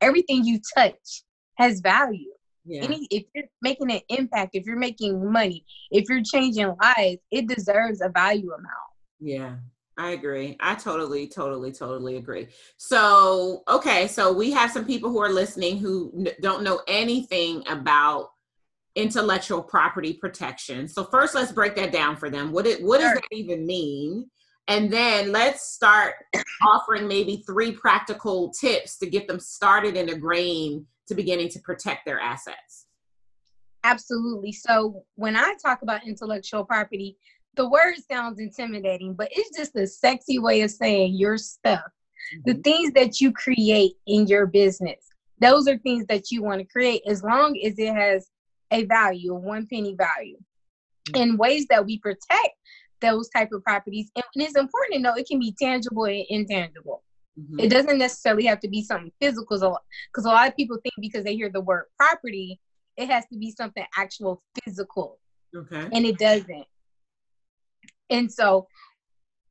[0.01, 1.23] everything you touch
[1.55, 2.31] has value
[2.67, 2.83] yeah.
[2.83, 7.47] Any, if you're making an impact, if you're making money, if you're changing lives, it
[7.47, 8.75] deserves a value amount.
[9.19, 9.55] Yeah,
[9.97, 10.57] I agree.
[10.59, 12.49] I totally, totally, totally agree.
[12.75, 17.63] So, okay, so we have some people who are listening who n- don't know anything
[17.67, 18.31] about
[18.95, 20.87] intellectual property protection.
[20.87, 22.51] So, first, let's break that down for them.
[22.51, 23.13] What it, what sure.
[23.13, 24.29] does that even mean?
[24.67, 26.15] And then let's start
[26.61, 31.59] offering maybe three practical tips to get them started in a grain to beginning to
[31.59, 32.85] protect their assets.
[33.83, 34.51] Absolutely.
[34.51, 37.17] So when I talk about intellectual property,
[37.55, 41.79] the word sounds intimidating, but it's just a sexy way of saying your stuff.
[41.79, 42.51] Mm-hmm.
[42.51, 44.99] The things that you create in your business,
[45.39, 48.29] those are things that you want to create as long as it has
[48.71, 50.37] a value, a one penny value.
[51.09, 51.21] Mm-hmm.
[51.21, 52.55] In ways that we protect
[53.01, 54.11] those type of properties.
[54.15, 57.03] And it's important to know it can be tangible and intangible.
[57.39, 57.59] Mm-hmm.
[57.59, 59.45] It doesn't necessarily have to be something physical
[60.11, 62.59] because a lot of people think because they hear the word property,
[62.95, 65.19] it has to be something actual physical.
[65.55, 65.87] Okay.
[65.93, 66.65] And it doesn't.
[68.09, 68.67] And so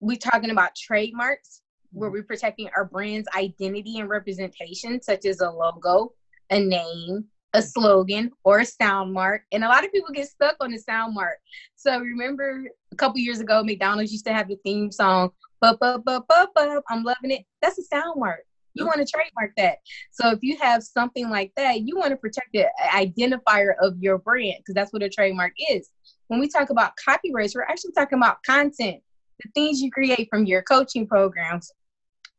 [0.01, 2.19] we're talking about trademarks where mm-hmm.
[2.19, 6.13] we're protecting our brand's identity and representation, such as a logo,
[6.51, 9.43] a name, a slogan, or a sound mark.
[9.53, 11.39] And a lot of people get stuck on the sound mark.
[11.77, 16.05] So remember a couple years ago, McDonald's used to have the theme song Bup, bup,
[16.05, 16.85] bup, bup, bup.
[16.91, 17.45] I'm loving it.
[17.63, 18.41] That's a sound mark.
[18.75, 19.79] You want to trademark that.
[20.13, 23.97] So if you have something like that, you want to protect the uh, identifier of
[23.99, 25.89] your brand because that's what a trademark is.
[26.29, 29.01] When we talk about copyrights, we're actually talking about content,
[29.43, 31.73] the things you create from your coaching programs,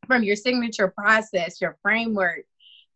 [0.06, 2.44] from your signature process, your framework,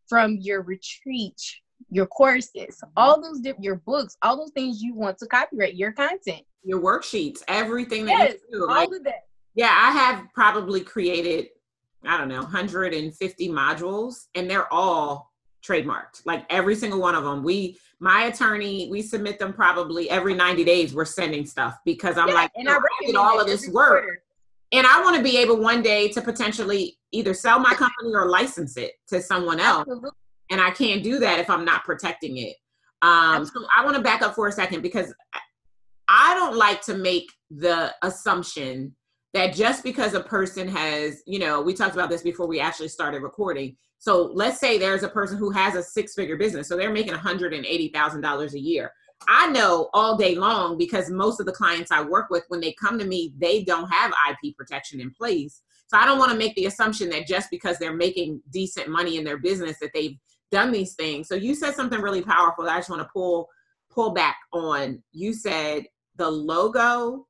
[0.08, 5.26] from your retreats, your courses, all those your books, all those things you want to
[5.26, 8.64] copyright your content, your worksheets, everything that yes, you do.
[8.64, 9.24] All like, of that
[9.56, 11.50] yeah, I have probably created,
[12.06, 15.32] I don't know, 150 modules, and they're all
[15.66, 16.26] trademarked.
[16.26, 17.44] Like every single one of them.
[17.44, 20.94] We, my attorney, we submit them probably every 90 days.
[20.94, 24.04] We're sending stuff because I'm yeah, like, and I, I did all of this work.
[24.04, 24.24] Quarter.
[24.74, 28.30] And I want to be able one day to potentially either sell my company or
[28.30, 29.82] license it to someone else.
[29.82, 30.10] Absolutely.
[30.50, 32.56] And I can't do that if I'm not protecting it.
[33.02, 35.14] Um, so I want to back up for a second because
[36.08, 38.96] I don't like to make the assumption
[39.34, 42.90] that just because a person has, you know, we talked about this before we actually
[42.90, 43.76] started recording.
[43.98, 46.68] So let's say there's a person who has a six figure business.
[46.68, 48.92] So they're making $180,000 a year.
[49.28, 52.74] I know all day long because most of the clients I work with, when they
[52.74, 55.62] come to me, they don't have IP protection in place.
[55.88, 59.18] So I don't want to make the assumption that just because they're making decent money
[59.18, 60.18] in their business that they've
[60.50, 61.28] done these things.
[61.28, 63.48] So you said something really powerful that I just want to pull
[63.90, 65.04] pull back on.
[65.12, 65.84] You said
[66.16, 67.28] the logo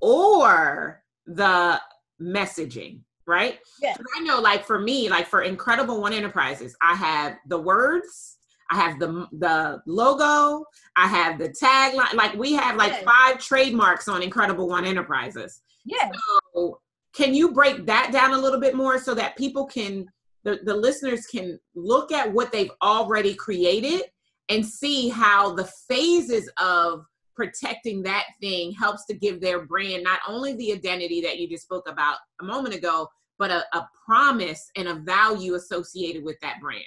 [0.00, 1.80] or the
[2.20, 3.58] messaging, right?
[3.80, 3.96] Yeah.
[4.16, 8.36] I know, like for me, like for Incredible One Enterprises, I have the words,
[8.70, 10.64] I have the the logo,
[10.96, 12.14] I have the tagline.
[12.14, 13.04] Like we have like yes.
[13.04, 15.60] five trademarks on Incredible One Enterprises.
[15.84, 16.10] Yeah.
[16.54, 16.80] So
[17.14, 20.06] can you break that down a little bit more so that people can
[20.44, 24.02] the, the listeners can look at what they've already created
[24.48, 30.20] and see how the phases of protecting that thing helps to give their brand not
[30.28, 34.70] only the identity that you just spoke about a moment ago, but a, a promise
[34.76, 36.84] and a value associated with that brand.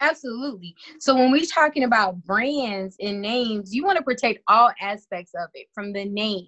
[0.00, 0.74] Absolutely.
[0.98, 5.48] So when we're talking about brands and names, you want to protect all aspects of
[5.54, 6.46] it from the name.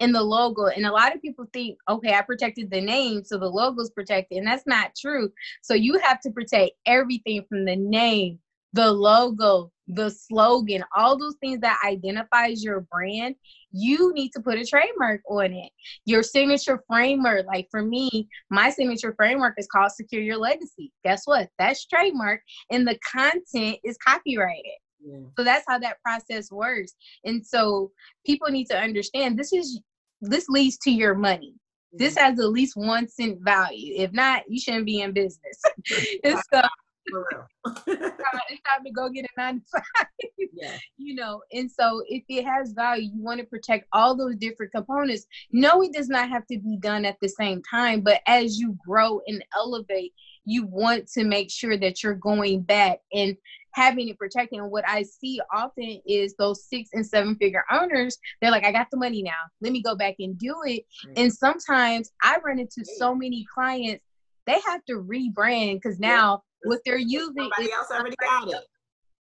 [0.00, 0.66] and the logo.
[0.66, 4.38] And a lot of people think, okay, I protected the name, so the logo's protected.
[4.38, 5.30] And that's not true.
[5.62, 8.38] So you have to protect everything from the name,
[8.72, 13.34] the logo, the slogan, all those things that identifies your brand,
[13.72, 15.70] you need to put a trademark on it.
[16.04, 20.92] Your signature framework, like for me, my signature framework is called Secure Your Legacy.
[21.04, 21.48] Guess what?
[21.58, 24.64] That's trademark and the content is copyrighted.
[25.02, 25.20] Yeah.
[25.36, 26.92] So that's how that process works.
[27.24, 27.90] And so
[28.26, 29.80] people need to understand this is
[30.20, 31.54] this leads to your money.
[31.92, 33.94] This has at least one cent value.
[33.96, 35.60] If not, you shouldn't be in business.
[36.52, 36.62] so
[37.08, 37.74] for real.
[37.86, 40.06] it's time to go get a nine to five.
[40.52, 40.76] Yeah.
[41.02, 44.70] You know, and so if it has value, you want to protect all those different
[44.70, 45.26] components.
[45.50, 48.76] No, it does not have to be done at the same time, but as you
[48.86, 50.12] grow and elevate,
[50.44, 53.36] you want to make sure that you're going back and
[53.72, 54.60] having it protected.
[54.60, 58.72] And what I see often is those six and seven figure owners, they're like, I
[58.72, 59.32] got the money now.
[59.60, 60.84] Let me go back and do it.
[61.06, 61.18] Right.
[61.18, 64.04] And sometimes I run into so many clients,
[64.46, 68.64] they have to rebrand because now what they're using somebody else already got it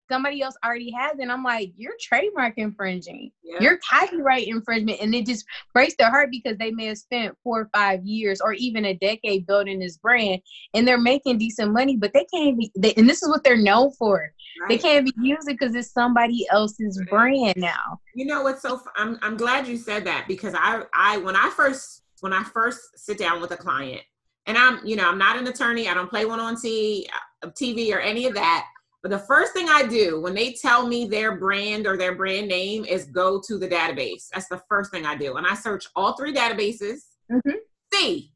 [0.10, 1.22] somebody else already has it.
[1.22, 3.32] And I'm like, you're trademark infringing.
[3.44, 3.58] Yeah.
[3.60, 5.00] You're copyright infringement.
[5.02, 8.42] And it just breaks their heart because they may have spent four or five years
[8.42, 10.42] or even a decade building this brand
[10.74, 13.58] and they're making decent money, but they can't be, they, and this is what they're
[13.58, 14.32] known for.
[14.62, 14.70] Right.
[14.70, 17.10] They can't be using because it's somebody else's right.
[17.10, 18.00] brand now.
[18.16, 21.52] You know what's so, I'm, I'm glad you said that because I, I, when I
[21.56, 24.02] first, when I first sit down with a client,
[24.48, 25.88] and I'm, you know, I'm not an attorney.
[25.88, 27.06] I don't play one on TV,
[27.46, 28.66] TV or any of that.
[29.04, 32.48] But the first thing I do when they tell me their brand or their brand
[32.48, 34.28] name is go to the database.
[34.34, 35.36] That's the first thing I do.
[35.36, 37.02] And I search all three databases.
[37.32, 37.58] Mm-hmm.
[37.94, 38.32] See,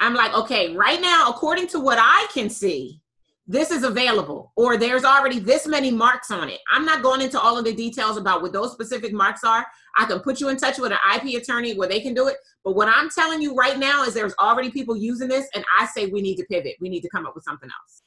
[0.00, 3.00] I'm like, okay, right now, according to what I can see,
[3.46, 6.60] this is available, or there's already this many marks on it.
[6.72, 9.64] I'm not going into all of the details about what those specific marks are.
[9.96, 12.36] I can put you in touch with an IP attorney where they can do it.
[12.64, 15.86] But what I'm telling you right now is there's already people using this, and I
[15.86, 16.74] say we need to pivot.
[16.80, 18.02] We need to come up with something else.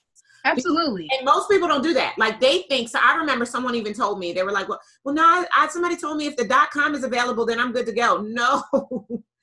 [0.46, 1.08] Absolutely.
[1.18, 2.16] And most people don't do that.
[2.18, 2.90] Like they think.
[2.90, 5.68] So I remember someone even told me they were like, "Well, well, no, I, I
[5.68, 8.64] somebody told me if the dot com is available, then I'm good to go." No.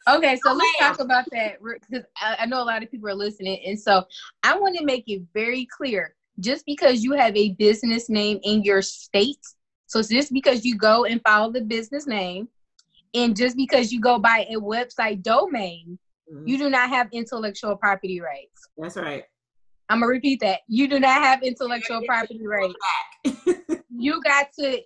[0.08, 3.14] Okay, so let's talk about that because I, I know a lot of people are
[3.14, 4.04] listening, and so
[4.44, 6.14] I want to make it very clear.
[6.38, 9.40] Just because you have a business name in your state,
[9.86, 12.48] so it's just because you go and follow the business name,
[13.14, 15.98] and just because you go by a website domain,
[16.32, 16.46] mm-hmm.
[16.46, 18.68] you do not have intellectual property rights.
[18.76, 19.24] That's right.
[19.88, 20.60] I'm gonna repeat that.
[20.68, 22.74] You do not have intellectual property rights.
[23.90, 24.80] you got to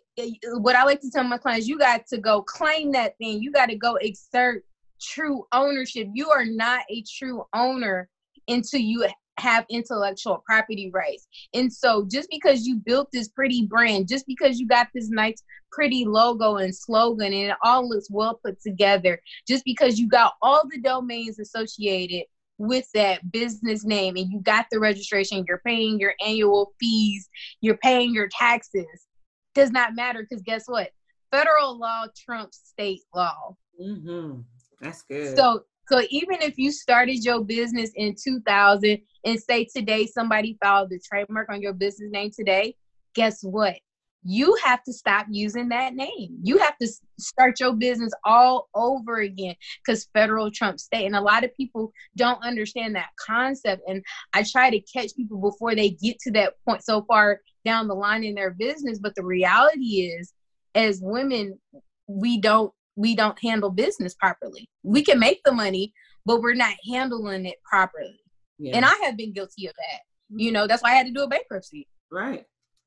[0.61, 3.42] what I like to tell my clients, you got to go claim that thing.
[3.42, 4.64] You got to go exert
[5.00, 6.08] true ownership.
[6.12, 8.08] You are not a true owner
[8.48, 9.06] until you
[9.38, 11.26] have intellectual property rights.
[11.54, 15.42] And so just because you built this pretty brand, just because you got this nice
[15.72, 20.34] pretty logo and slogan and it all looks well put together, just because you got
[20.42, 22.24] all the domains associated
[22.58, 27.28] with that business name and you got the registration, you're paying your annual fees,
[27.62, 29.06] you're paying your taxes,
[29.54, 30.90] does not matter because guess what?
[31.32, 33.56] Federal law trumps state law.
[33.80, 34.40] Mm-hmm.
[34.80, 35.36] That's good.
[35.36, 40.90] So so even if you started your business in 2000 and say today somebody filed
[40.90, 42.76] the trademark on your business name today,
[43.14, 43.74] guess what?
[44.22, 46.36] You have to stop using that name.
[46.42, 46.88] You have to
[47.18, 51.06] start your business all over again because federal Trump state.
[51.06, 53.82] And a lot of people don't understand that concept.
[53.88, 57.88] And I try to catch people before they get to that point so far down
[57.88, 58.98] the line in their business.
[58.98, 60.34] But the reality is,
[60.74, 61.58] as women,
[62.06, 64.68] we don't we don't handle business properly.
[64.83, 65.92] We can make the money,
[66.26, 68.20] but we're not handling it properly.
[68.59, 68.76] Yeah.
[68.76, 70.00] And I have been guilty of that.
[70.31, 71.88] You know, that's why I had to do a bankruptcy.
[72.11, 72.44] Right.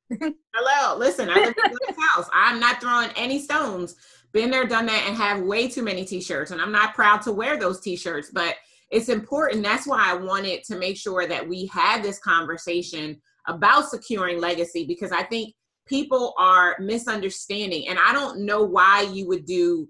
[0.21, 2.29] Hello, listen, I live in this house.
[2.31, 3.95] I'm not throwing any stones.
[4.31, 6.51] Been there, done that, and have way too many t-shirts.
[6.51, 8.55] And I'm not proud to wear those t-shirts, but
[8.91, 9.63] it's important.
[9.63, 14.85] That's why I wanted to make sure that we had this conversation about securing legacy
[14.85, 15.53] because I think
[15.85, 17.87] people are misunderstanding.
[17.87, 19.87] And I don't know why you would do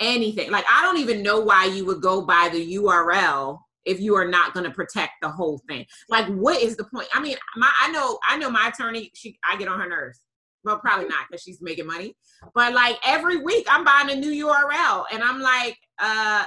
[0.00, 0.50] anything.
[0.50, 4.26] Like, I don't even know why you would go by the URL if you are
[4.26, 5.86] not going to protect the whole thing.
[6.08, 7.08] Like, what is the point?
[7.14, 9.10] I mean, my I know I know my attorney.
[9.14, 10.20] She I get on her nerves.
[10.64, 12.16] Well, probably not because she's making money.
[12.52, 16.44] But like every week, I'm buying a new URL, and I'm like, uh,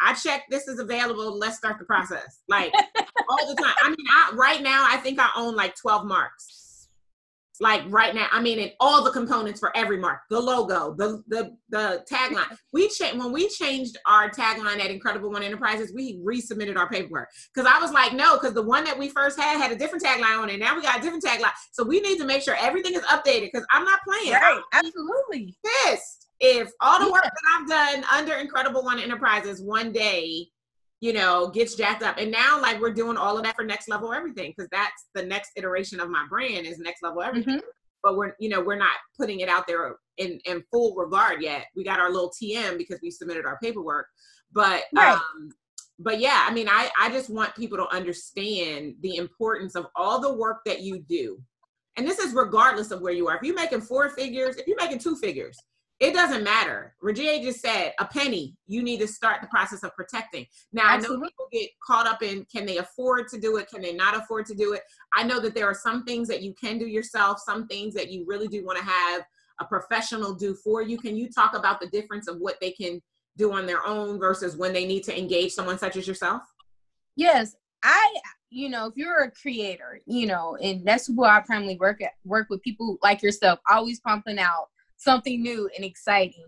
[0.00, 1.38] I check this is available.
[1.38, 2.40] Let's start the process.
[2.48, 2.72] Like
[3.28, 3.74] all the time.
[3.82, 6.67] I mean, I, right now, I think I own like 12 marks
[7.60, 11.22] like right now i mean in all the components for every mark the logo the
[11.28, 12.44] the the tagline.
[12.72, 17.28] We changed when we changed our tagline at incredible one enterprises we resubmitted our paperwork.
[17.54, 20.04] Because i was like no because the one that we first had had a different
[20.04, 21.52] tagline on it now we got a different tagline.
[21.72, 24.32] So we need to make sure everything is updated because i'm not playing.
[24.32, 25.56] Right absolutely.
[25.64, 26.28] pissed.
[26.40, 30.46] If all the work that I've done under Incredible One Enterprises one day,
[31.00, 32.18] you know, gets jacked up.
[32.18, 35.22] And now like we're doing all of that for next level everything because that's the
[35.22, 37.58] next iteration of my brand is next level everything.
[37.58, 37.66] Mm-hmm.
[38.02, 41.66] But we're you know, we're not putting it out there in in full regard yet.
[41.76, 44.06] We got our little TM because we submitted our paperwork.
[44.52, 45.14] But right.
[45.14, 45.50] um
[46.00, 50.20] but yeah, I mean, I, I just want people to understand the importance of all
[50.20, 51.42] the work that you do.
[51.96, 53.36] And this is regardless of where you are.
[53.36, 55.58] If you're making four figures, if you're making two figures,
[56.00, 56.94] it doesn't matter.
[57.00, 60.46] Regie just said a penny, you need to start the process of protecting.
[60.72, 61.16] Now, Absolutely.
[61.16, 63.68] I know people get caught up in can they afford to do it?
[63.68, 64.82] Can they not afford to do it?
[65.14, 68.12] I know that there are some things that you can do yourself, some things that
[68.12, 69.22] you really do want to have
[69.60, 70.98] a professional do for you.
[70.98, 73.02] Can you talk about the difference of what they can
[73.36, 76.42] do on their own versus when they need to engage someone such as yourself?
[77.16, 78.14] Yes, I
[78.50, 82.12] you know if you're a creator, you know, and that's who I primarily work at
[82.24, 84.68] work with people like yourself, always pumping out
[84.98, 86.44] something new and exciting.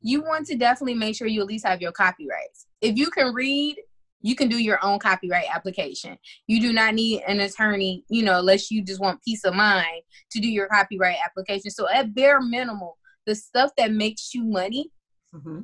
[0.00, 2.66] You want to definitely make sure you at least have your copyrights.
[2.80, 3.76] If you can read,
[4.20, 6.16] you can do your own copyright application.
[6.46, 10.02] You do not need an attorney, you know, unless you just want peace of mind
[10.30, 11.70] to do your copyright application.
[11.70, 12.96] So at bare minimal,
[13.26, 14.90] the stuff that makes you money,
[15.34, 15.60] mm-hmm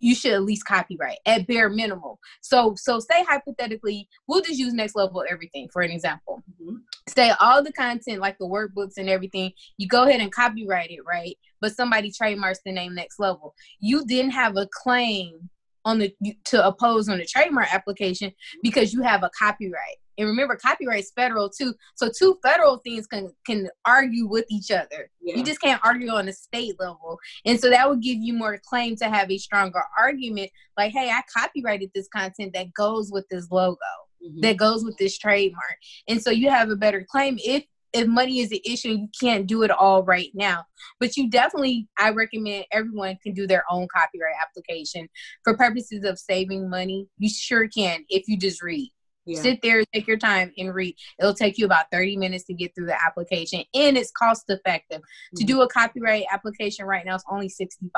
[0.00, 2.18] you should at least copyright at bare minimal.
[2.40, 6.42] So so say hypothetically, we'll just use next level everything for an example.
[6.62, 6.76] Mm-hmm.
[7.08, 11.00] Say all the content like the workbooks and everything, you go ahead and copyright it,
[11.06, 11.36] right?
[11.60, 13.54] But somebody trademarks the name next level.
[13.80, 15.50] You didn't have a claim
[15.84, 18.32] on the to oppose on the trademark application
[18.62, 19.96] because you have a copyright.
[20.18, 21.74] And remember, copyright's federal too.
[21.94, 25.10] So two federal things can can argue with each other.
[25.22, 25.36] Yeah.
[25.36, 27.18] You just can't argue on a state level.
[27.44, 30.50] And so that would give you more claim to have a stronger argument.
[30.76, 33.76] Like, hey, I copyrighted this content that goes with this logo,
[34.24, 34.40] mm-hmm.
[34.40, 35.78] that goes with this trademark.
[36.08, 37.64] And so you have a better claim if
[37.94, 40.62] if money is an issue you can't do it all right now
[41.00, 45.08] but you definitely i recommend everyone can do their own copyright application
[45.42, 48.90] for purposes of saving money you sure can if you just read
[49.28, 49.42] yeah.
[49.42, 50.96] Sit there, take your time, and read.
[51.18, 55.00] It'll take you about 30 minutes to get through the application, and it's cost effective.
[55.00, 55.36] Mm-hmm.
[55.36, 57.90] To do a copyright application right now is only $65.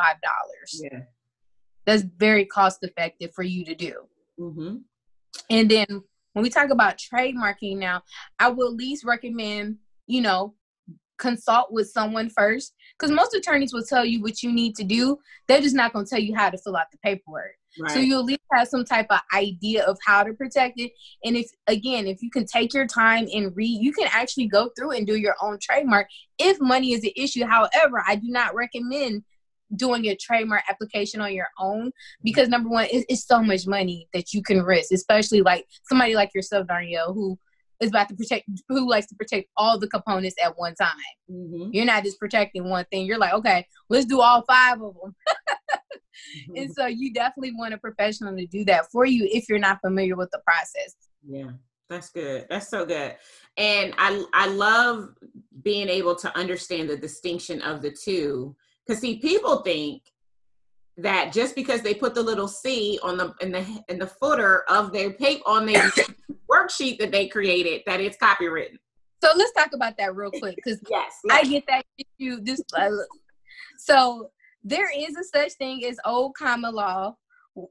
[0.75, 1.01] Yeah.
[1.87, 3.95] That's very cost effective for you to do.
[4.39, 4.77] Mm-hmm.
[5.51, 5.87] And then
[6.33, 8.03] when we talk about trademarking now,
[8.39, 9.77] I will at least recommend,
[10.07, 10.55] you know,
[11.19, 15.19] consult with someone first because most attorneys will tell you what you need to do.
[15.47, 17.55] They're just not going to tell you how to fill out the paperwork.
[17.79, 17.93] Right.
[17.93, 20.93] So you at least have some type of idea of how to protect it.
[21.25, 24.71] And if again, if you can take your time and read, you can actually go
[24.77, 26.09] through and do your own trademark
[26.39, 27.45] if money is an issue.
[27.45, 29.25] However, I do not recommend
[29.77, 31.93] doing a trademark application on your own
[32.25, 36.15] because number one, it's, it's so much money that you can risk, especially like somebody
[36.15, 37.39] like yourself, Darnyelle, who
[37.81, 40.91] is about to protect who likes to protect all the components at one time.
[41.31, 41.71] Mm-hmm.
[41.73, 43.07] You're not just protecting one thing.
[43.07, 45.15] You're like, okay, let's do all five of them.
[46.37, 46.57] mm-hmm.
[46.57, 49.81] And so you definitely want a professional to do that for you if you're not
[49.81, 50.95] familiar with the process.
[51.27, 51.51] Yeah.
[51.91, 52.47] That's good.
[52.49, 53.17] That's so good.
[53.57, 55.09] And I I love
[55.63, 58.55] being able to understand the distinction of the two.
[58.87, 60.05] Cause see, people think
[60.99, 64.63] that just because they put the little C on the in the in the footer
[64.71, 65.91] of their paper on their
[66.51, 68.79] worksheet that they created that it's copywritten.
[69.23, 72.41] So let's talk about that real quick because yes, yes, I get that issue.
[72.41, 72.89] This uh,
[73.79, 74.31] so
[74.63, 77.15] there is a such thing as old common law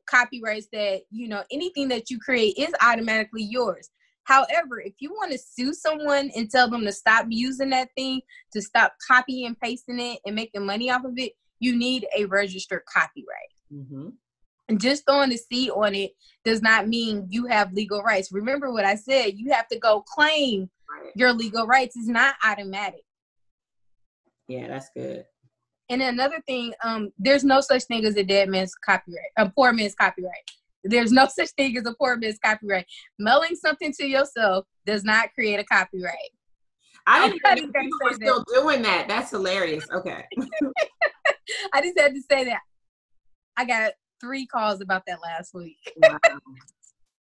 [0.10, 3.90] copyrights that you know anything that you create is automatically yours.
[4.24, 8.22] However, if you want to sue someone and tell them to stop using that thing,
[8.54, 12.26] to stop copying and pasting it and making money off of it, you need a
[12.26, 13.54] registered copyright.
[13.74, 14.10] Mm-hmm.
[14.68, 16.12] And just throwing the C on it
[16.46, 18.32] does not mean you have legal rights.
[18.32, 20.70] Remember what I said, you have to go claim
[21.16, 21.96] your legal rights.
[21.98, 23.02] It's not automatic.
[24.48, 25.26] Yeah, that's good.
[25.90, 29.74] And another thing, um, there's no such thing as a dead man's copyright, a poor
[29.74, 30.34] man's copyright.
[30.84, 32.86] There's no such thing as a poor man's copyright.
[33.18, 36.16] Mailing something to yourself does not create a copyright.
[37.08, 39.08] I didn't know people were still doing that.
[39.08, 39.86] That's hilarious.
[39.92, 40.26] Okay.
[41.74, 42.62] I just had to say that.
[43.58, 45.78] I got three calls about that last week.
[45.98, 46.20] wow.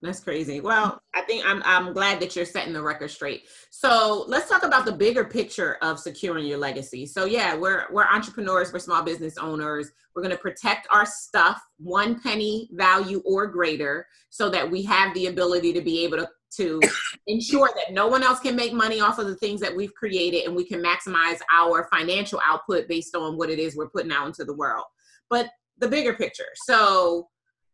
[0.01, 0.61] That's crazy.
[0.61, 3.43] Well, I think I'm I'm glad that you're setting the record straight.
[3.71, 7.07] So let's talk about the bigger picture of securing your legacy.
[7.07, 9.89] So yeah, we're we're entrepreneurs, we're small business owners.
[10.15, 15.27] We're gonna protect our stuff, one penny value or greater, so that we have the
[15.27, 16.79] ability to be able to to
[17.27, 20.45] ensure that no one else can make money off of the things that we've created
[20.45, 24.27] and we can maximize our financial output based on what it is we're putting out
[24.27, 24.85] into the world.
[25.29, 26.47] But the bigger picture.
[26.65, 27.27] So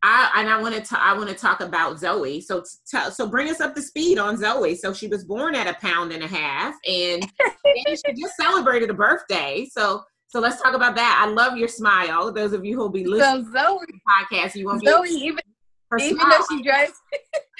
[0.06, 2.40] I and I want to I want to talk about Zoe.
[2.42, 4.74] So t- so bring us up to speed on Zoe.
[4.76, 7.22] So she was born at a pound and a half, and,
[7.64, 9.66] and she just celebrated a birthday.
[9.72, 11.24] So So let's talk about that.
[11.24, 12.32] I love your smile.
[12.32, 14.00] Those of you who'll be listening so Zoe, to the
[14.36, 15.53] podcast, you won't Zoe, be even her
[15.98, 16.30] even smile.
[16.30, 16.92] though she drives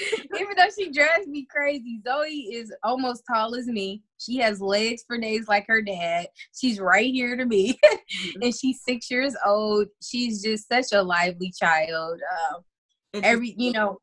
[0.38, 4.02] even though she drives me crazy zoe is almost tall as me.
[4.18, 6.26] She has legs for days like her dad.
[6.58, 7.78] She's right here to me.
[8.14, 8.42] Mm-hmm.
[8.42, 9.88] and she's six years old.
[10.02, 12.20] She's just such a lively child.
[12.54, 13.98] Um, every you know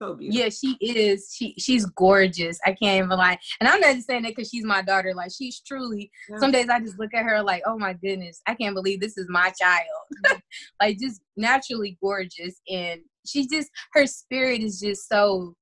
[0.00, 1.32] so yeah she is.
[1.36, 2.58] She she's gorgeous.
[2.66, 3.38] I can't even lie.
[3.60, 5.12] And i'm not just saying that because she's my daughter.
[5.14, 6.38] Like she's truly Yeah.
[6.38, 8.40] some days i just look at her like oh my goodness.
[8.46, 10.40] I can't believe this is my child.
[10.80, 15.54] Like just naturally gorgeous and she just her spirit is just so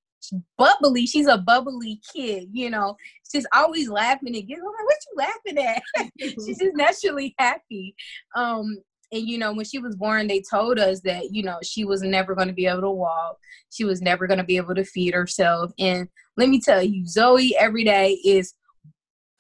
[0.59, 1.07] bubbly.
[1.07, 2.97] She's a bubbly kid you know?
[3.31, 6.13] She's always laughing and giggling like what you laughing at?
[6.21, 7.95] She's just naturally happy.
[8.35, 8.79] Um
[9.13, 12.03] and you know when she was born they told us that you know she was
[12.03, 13.37] never going to be able to walk.
[13.71, 15.73] She was never going to be able to feed herself.
[15.79, 18.55] And let me tell you zoe every day is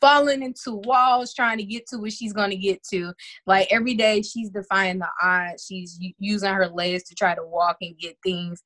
[0.00, 3.12] falling into walls trying to get to where she's going to get to.
[3.46, 5.66] Like every day she's defying the odds.
[5.66, 8.62] She's using her legs to try to walk and get things.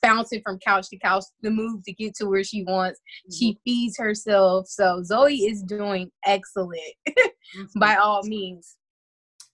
[0.00, 3.00] Bouncing from couch to couch to move to get to where she wants.
[3.36, 3.60] She mm-hmm.
[3.64, 4.68] feeds herself.
[4.68, 6.94] So zoe is doing excellent
[7.80, 8.76] by all means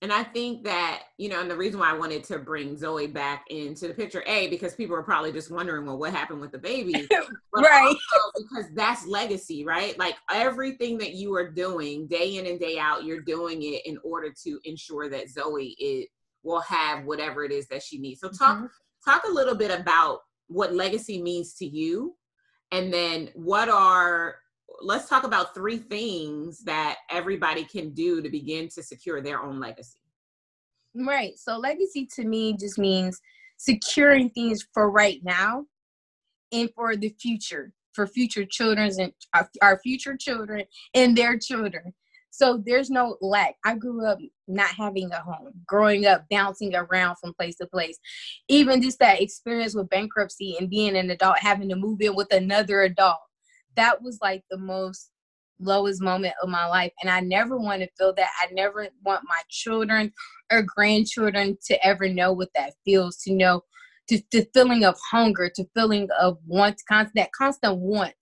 [0.05, 3.07] And I think that, you know, and the reason why I wanted to bring Zoe
[3.07, 6.53] back into the picture, A, because people are probably just wondering, well, what happened with
[6.53, 7.09] the baby?
[7.55, 7.97] Right
[8.37, 9.99] because that's legacy, right?
[9.99, 13.97] Like everything that you are doing day in and day out, you're doing it in
[14.05, 16.11] order to ensure that Zoe
[16.43, 18.21] will have whatever it is that she needs.
[18.21, 18.71] So talk Mhm.
[19.07, 22.15] talk a little bit about what legacy means to you
[22.73, 24.41] and then what are
[24.83, 29.61] let's talk about three things that everybody can do to begin to secure their own
[29.61, 29.99] legacy.
[30.95, 31.39] Right.
[31.39, 33.21] So legacy to me just means
[33.57, 35.65] securing things for right now
[36.53, 40.65] and for the future, for future children's and our, our future children
[40.95, 41.93] and their children.
[42.31, 43.55] So there's no lack.
[43.65, 44.19] I grew up
[44.49, 47.97] not having a home, growing up bouncing around from place to place.
[48.49, 52.33] Even just that experience with bankruptcy and being an adult, having to move in with
[52.33, 53.19] another adult.
[53.77, 55.11] That was like the most
[55.61, 56.93] lowest moment of my life.
[57.03, 58.31] And I never want to feel that.
[58.43, 60.13] I never want my children
[60.53, 63.63] or grandchildren to ever know what that feels, to know
[64.09, 68.15] to the feeling of hunger, to feeling of want, constant that constant want.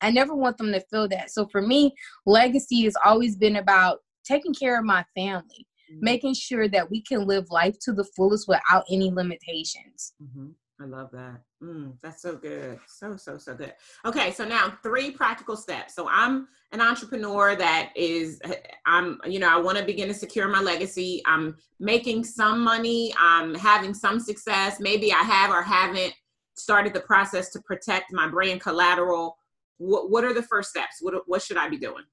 [0.00, 1.30] I never want them to feel that.
[1.30, 1.94] So for me,
[2.26, 5.66] legacy has always been about taking care of my family,
[6.00, 10.14] making sure that we can live life to the fullest without any limitations.
[10.18, 10.48] hmm
[10.80, 11.40] I love that.
[11.62, 12.80] Mm, that's so good.
[12.88, 13.72] So, so, so good.
[14.04, 15.94] Okay, so now three practical steps.
[15.94, 18.40] So I'm an entrepreneur that is,
[18.86, 21.22] I'm, you know, I want to begin to secure my legacy.
[21.24, 23.14] I'm making some money.
[23.18, 24.80] I'm having some success.
[24.80, 26.14] Maybe I have or haven't
[26.54, 29.36] started the process to protect my brand collateral.
[29.78, 30.96] What, what are the first steps?
[31.00, 32.04] What, what should I be doing?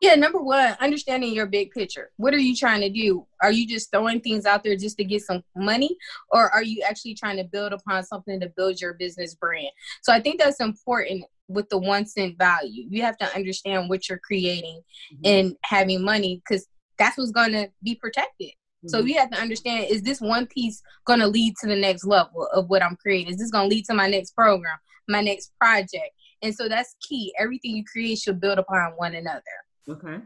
[0.00, 2.10] Yeah, number one, understanding your big picture.
[2.18, 3.26] What are you trying to do?
[3.42, 5.96] Are you just throwing things out there just to get some money,
[6.30, 9.70] or are you actually trying to build upon something to build your business brand?
[10.02, 12.86] So I think that's important with the one cent value.
[12.88, 14.82] You have to understand what you're creating
[15.24, 18.50] and having money because that's what's going to be protected.
[18.86, 19.08] So Mhm.
[19.08, 22.46] you have to understand is this one piece going to lead to the next level
[22.52, 23.32] of what I'm creating?
[23.32, 24.78] Is this going to lead to my next program,
[25.08, 26.10] my next project?
[26.42, 27.34] And so that's key.
[27.36, 29.42] Everything you create should build upon one another.
[29.88, 30.18] Okay.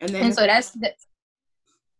[0.00, 0.92] And then, And so that's the,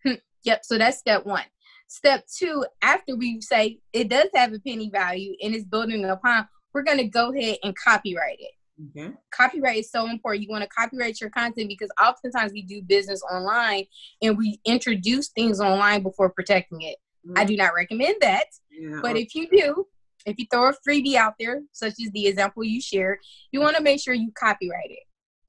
[0.45, 0.65] yep.
[0.65, 1.45] So that's step one.
[1.89, 6.47] Step two, after we say it does have a penny value and it's building upon,
[6.75, 8.99] we're going to go ahead and copyright it.
[8.99, 9.13] okay.
[9.31, 10.45] Copyright is so important.
[10.45, 13.85] You want to copyright your content because oftentimes we do business online
[14.23, 16.99] and we introduce things online before protecting it.
[17.37, 17.49] I mm.
[17.49, 18.47] do not recommend that.
[18.71, 19.87] Yeah, But or- if you do,
[20.27, 23.19] if you throw a freebie out there, such as the example you shared,
[23.51, 25.08] you want to make sure you copyright it.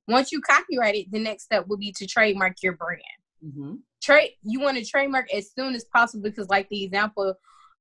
[0.10, 3.02] Once you copyright it, the next step will be to trademark your brand.
[3.44, 3.80] Mhm.
[4.02, 7.36] Trade you want to trademark as soon as possible because, like the example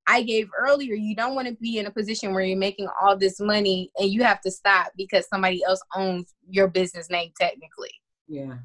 [0.07, 3.17] I gave earlier, you don't want to be in a position where you're making all
[3.17, 7.93] this money and you have to stop because somebody else owns your business name technically.
[8.27, 8.59] Yeah,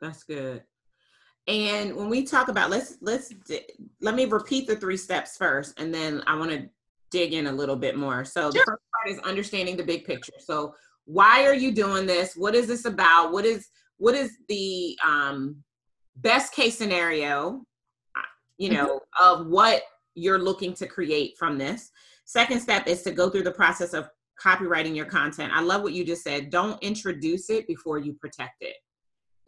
[0.00, 0.62] that's good.
[1.46, 3.68] And when we talk about let's let's di-
[4.00, 6.68] let me repeat the three steps first, and then I want to
[7.10, 8.24] dig in a little bit more.
[8.24, 10.32] So the first part is understanding the big picture.
[10.38, 10.74] So
[11.06, 12.34] why are you doing this?
[12.36, 13.32] What is this about?
[13.32, 15.62] What is what is the um,
[16.16, 17.62] best case scenario?
[18.56, 19.82] You know of what
[20.14, 21.90] you're looking to create from this.
[22.24, 24.08] Second step is to go through the process of
[24.40, 25.52] copyrighting your content.
[25.54, 26.50] I love what you just said.
[26.50, 28.76] Don't introduce it before you protect it.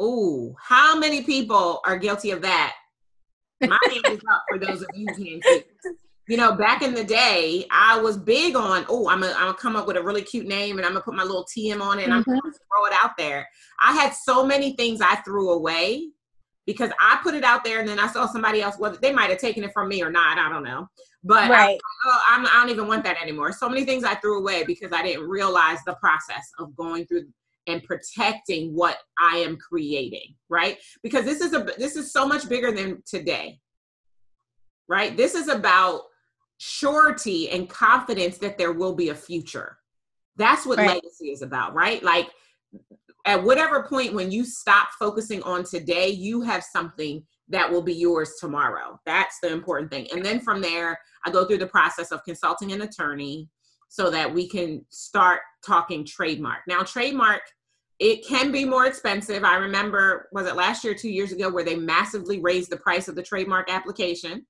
[0.02, 2.74] Ooh, how many people are guilty of that?
[3.62, 5.64] My hand is up for those of you who can't see.
[6.28, 9.54] You know, back in the day, I was big on, oh, I'm gonna I'm gonna
[9.54, 12.00] come up with a really cute name and I'm gonna put my little TM on
[12.00, 12.40] it and I'm Mhm.
[12.42, 13.48] gonna throw it out there.
[13.80, 16.10] I had so many things I threw away
[16.66, 19.30] because I put it out there and then I saw somebody else, whether they might
[19.30, 20.88] have taken it from me or not, I don't know.
[21.22, 21.78] But Right.
[21.80, 23.52] I, oh, I'm, I don't even want that anymore.
[23.52, 27.28] So many things I threw away because I didn't realize the process of going through
[27.68, 30.78] and protecting what I am creating, right?
[31.04, 33.60] Because this is a this is so much bigger than today.
[34.88, 35.16] Right?
[35.16, 36.02] This is about
[36.58, 39.78] surety and confidence that there will be a future.
[40.36, 40.88] That's what Right.
[40.88, 42.02] legacy is about, right?
[42.02, 42.30] Like
[43.24, 47.94] at whatever point when you stop focusing on today, you have something that will be
[47.94, 49.00] yours tomorrow.
[49.04, 50.08] That's the important thing.
[50.12, 53.48] And then from there, I go through the process of consulting an attorney
[53.88, 56.60] so that we can start talking trademark.
[56.66, 57.42] Now, trademark,
[57.98, 59.44] it can be more expensive.
[59.44, 63.08] I remember, was it last year, two years ago, where they massively raised the price
[63.08, 64.44] of the trademark application?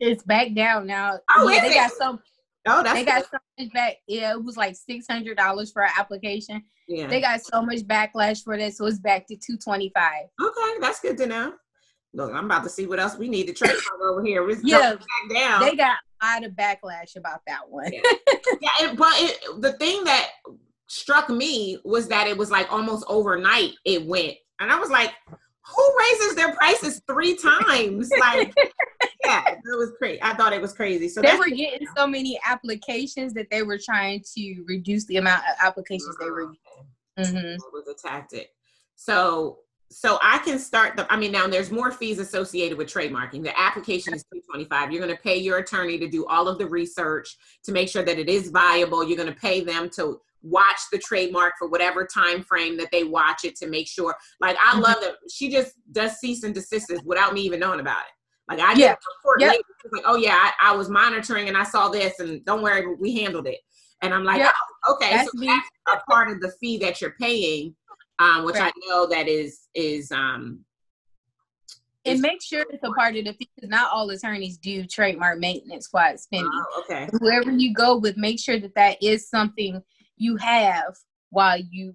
[0.00, 1.18] It's back down now.
[1.36, 1.74] Oh, yeah, they it?
[1.74, 2.20] got some.
[2.66, 3.96] Oh, that's They got so much back.
[4.06, 6.62] Yeah, it was like six hundred dollars for an application.
[6.86, 7.06] yeah.
[7.06, 10.26] They got so much backlash for that, so it's back to two twenty five.
[10.40, 11.54] Okay, that's good to know.
[12.14, 14.46] Look, I'm about to see what else we need to trademark over here.
[14.46, 15.60] Let's Yeah, back down.
[15.60, 17.92] They got a lot of backlash about that one.
[17.92, 18.00] Yeah.
[18.60, 20.30] yeah, it, but it, the thing that
[20.88, 25.12] struck me was that it was like almost overnight it went, and I was like,
[25.76, 28.54] "Who raises their prices three times?" Like,
[29.24, 30.20] yeah, it was crazy.
[30.22, 31.08] I thought it was crazy.
[31.08, 35.42] So they were getting so many applications that they were trying to reduce the amount
[35.48, 36.46] of applications they were.
[37.18, 38.50] hmm that was a tactic.
[38.96, 39.58] So
[39.90, 43.42] so I can start the I mean now there's more fees associated with trademarking.
[43.42, 44.92] The application is 225.
[44.92, 48.02] You're going to pay your attorney to do all of the research to make sure
[48.02, 49.02] that it is viable.
[49.02, 53.04] You're going to pay them to watch the trademark for whatever time frame that they
[53.04, 54.82] watch it to make sure like I Mhm.
[54.82, 58.12] love that she just does cease and desist without me even knowing about it.
[58.48, 58.94] Like I Yeah.
[59.18, 59.50] report Yep.
[59.50, 59.62] later.
[59.92, 63.16] Like, oh yeah, I, I was monitoring and I saw this and don't worry, we
[63.16, 63.58] handled it.
[64.02, 64.52] And I'm like, Yep.
[64.86, 65.46] oh, okay, That's so me.
[65.48, 67.74] that's a part of the fee that you're paying,
[68.20, 68.72] um, which Right.
[68.74, 70.64] I know that is is um
[72.04, 75.38] And make sure it's a part of the fee because not all attorneys do trademark
[75.40, 76.48] maintenance while it's pending.
[76.52, 77.08] oh, okay.
[77.20, 79.82] Whoever you go with, make sure that that is something
[80.18, 80.96] you have
[81.30, 81.94] while you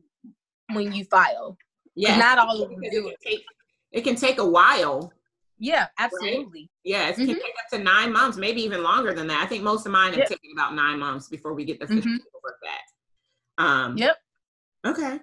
[0.73, 1.57] when you file.
[1.95, 3.45] Yeah, Not all of them do it can take
[3.91, 5.13] it can take a while.
[5.59, 6.69] Yeah, absolutely.
[6.83, 7.25] Yeah, it Mhm.
[7.27, 9.43] can take up to nine months, maybe even longer than that.
[9.43, 10.29] I think most of mine have Yep.
[10.29, 12.17] taken about nine months before we get the official Mhm.
[12.23, 12.85] paperwork back.
[13.59, 14.17] Um, Yep.
[14.87, 15.19] Okay.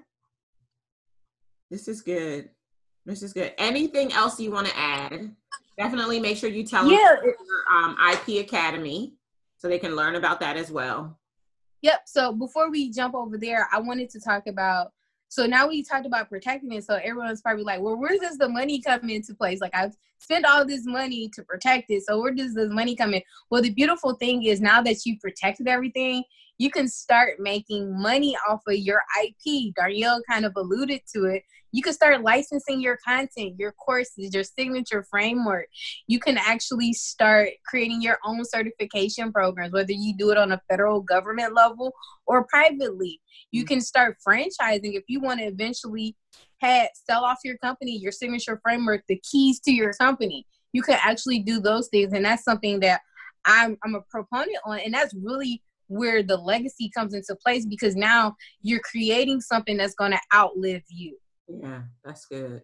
[1.70, 2.51] This is good.
[3.05, 3.55] This is good.
[3.59, 5.34] Anything else you want to add?
[5.76, 7.16] Definitely make sure you tell them Yeah.
[7.22, 7.36] your,
[7.70, 9.16] um, IP Academy
[9.57, 11.20] so they can learn about that as well.
[11.83, 12.03] Yep.
[12.07, 14.93] So before we jump over there, I wanted to talk about.
[15.28, 16.85] So now we talked about protecting it.
[16.85, 19.61] So everyone's probably like, well, where does the money come into place?
[19.61, 22.03] Like I've spent all this money to protect it.
[22.05, 23.22] So where does this money come in?
[23.49, 26.24] Well, the beautiful thing is now that you protected everything,
[26.59, 29.72] you can start making money off of your IP.
[29.78, 31.45] Darnyelle kind of alluded to it.
[31.73, 35.66] You can start licensing your content, your courses, your signature framework.
[36.07, 40.61] You can actually start creating your own certification programs, whether you do it on a
[40.68, 41.93] federal government level
[42.27, 43.21] or privately.
[43.51, 43.68] You mm.
[43.68, 46.16] can start franchising if you want to eventually
[46.59, 50.47] have, sell off your company, your signature framework, the keys to your company.
[50.73, 52.12] You can actually do those things.
[52.12, 53.01] And that's something that
[53.45, 54.81] I'm, I'm a proponent on.
[54.81, 59.95] And that's really where the legacy comes into place because now you're creating something that's
[59.95, 61.18] going to outlive you.
[61.59, 62.62] Yeah, that's good.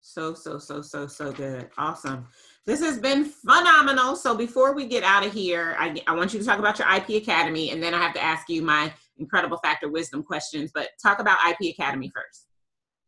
[0.00, 1.70] So, so, so, so, so good.
[1.78, 2.26] Awesome.
[2.66, 4.16] This has been phenomenal.
[4.16, 6.88] So, before we get out of here, I, I want you to talk about your
[6.94, 10.70] IP Academy, and then I have to ask you my incredible factor wisdom questions.
[10.74, 12.48] But talk about IP Academy first.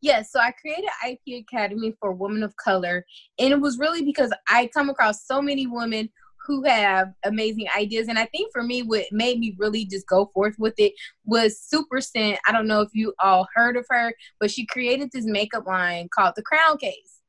[0.01, 3.05] Yes, so I created IP Academy for women of color,
[3.39, 6.09] and it was really because I come across so many women
[6.47, 8.09] who have amazing ideas.
[8.09, 10.93] And I think for me, what made me really just go forth with it
[11.25, 12.39] was Super Scent.
[12.47, 16.09] I don't know if you all heard of her, but she created this makeup line
[16.15, 17.21] called the Crown Case,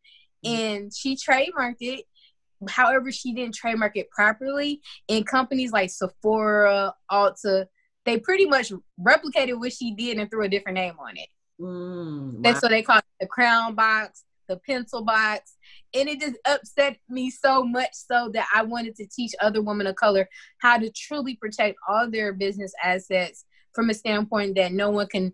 [0.44, 2.06] and she trademarked it.
[2.70, 7.66] However, she didn't trademark it properly, and companies like Sephora, Ulta,
[8.06, 11.28] they pretty much replicated what she did and threw a different name on it.
[11.60, 12.54] Mm, wow.
[12.54, 15.57] so they call it the crown box, the pencil box.
[15.94, 19.88] And it just upset me so much so that I wanted to teach other women
[19.88, 20.28] of color
[20.60, 25.34] how to truly protect all their business assets from a standpoint that no one can,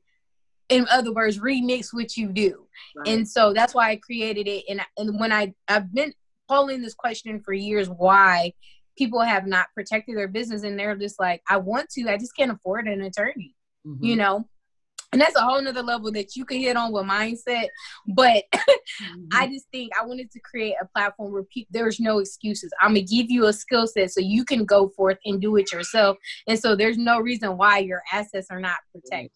[0.70, 2.68] in other words, remix what you do.
[2.96, 3.08] Right.
[3.08, 4.66] And so that's why I created it.
[4.70, 6.14] And, and when I, I've been
[6.48, 8.54] polling this question for years why
[8.98, 12.36] people have not protected their business and they're just like, I want to, I just
[12.36, 13.98] can't afford an attorney Mhm.
[14.02, 14.48] you know
[15.14, 17.68] and that's a whole nother level that you can hit on with mindset
[18.16, 19.28] but Mhm.
[19.34, 22.90] i just think i wanted to create a platform where pe- there's no excuses i'm
[22.90, 26.18] gonna give you a skill set so you can go forth and do it yourself
[26.48, 29.32] and so there's no reason why your assets are not protected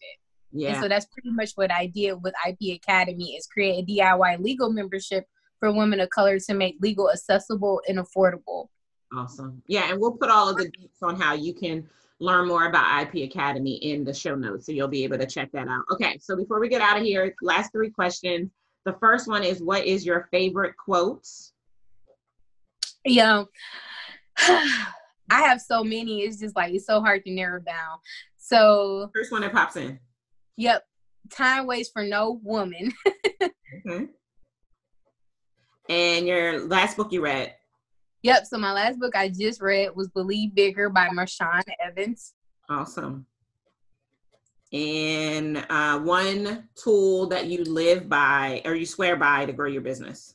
[0.52, 0.70] yeah.
[0.72, 4.38] and so that's pretty much what i did with ip academy is create a diy
[4.42, 5.24] legal membership
[5.58, 8.68] for women of color to make legal accessible and affordable.
[9.12, 9.60] Awesome.
[9.66, 11.88] Yeah, and we'll put all of the deets on how you can
[12.20, 15.50] learn more about IP Academy in the show notes, so you'll be able to check
[15.52, 15.84] that out.
[15.90, 18.50] Okay, so before we get out of here, last three questions.
[18.84, 21.52] The first one is, what is your favorite quotes?
[23.04, 23.44] Yeah,
[24.38, 24.86] I
[25.30, 26.22] have so many.
[26.22, 27.98] It's just like it's so hard to narrow down.
[28.38, 29.98] So first one that pops in.
[30.56, 30.84] Yep,
[31.30, 32.92] time waits for no woman.
[33.42, 34.08] okay.
[35.88, 37.54] And your last book you read?
[38.22, 38.46] Yep.
[38.46, 42.34] So my last book I just read was Believe Bigger by Marshawn Evans.
[42.68, 43.26] Awesome.
[44.72, 49.80] And uh, one tool that you live by or you swear by to grow your
[49.80, 50.34] business?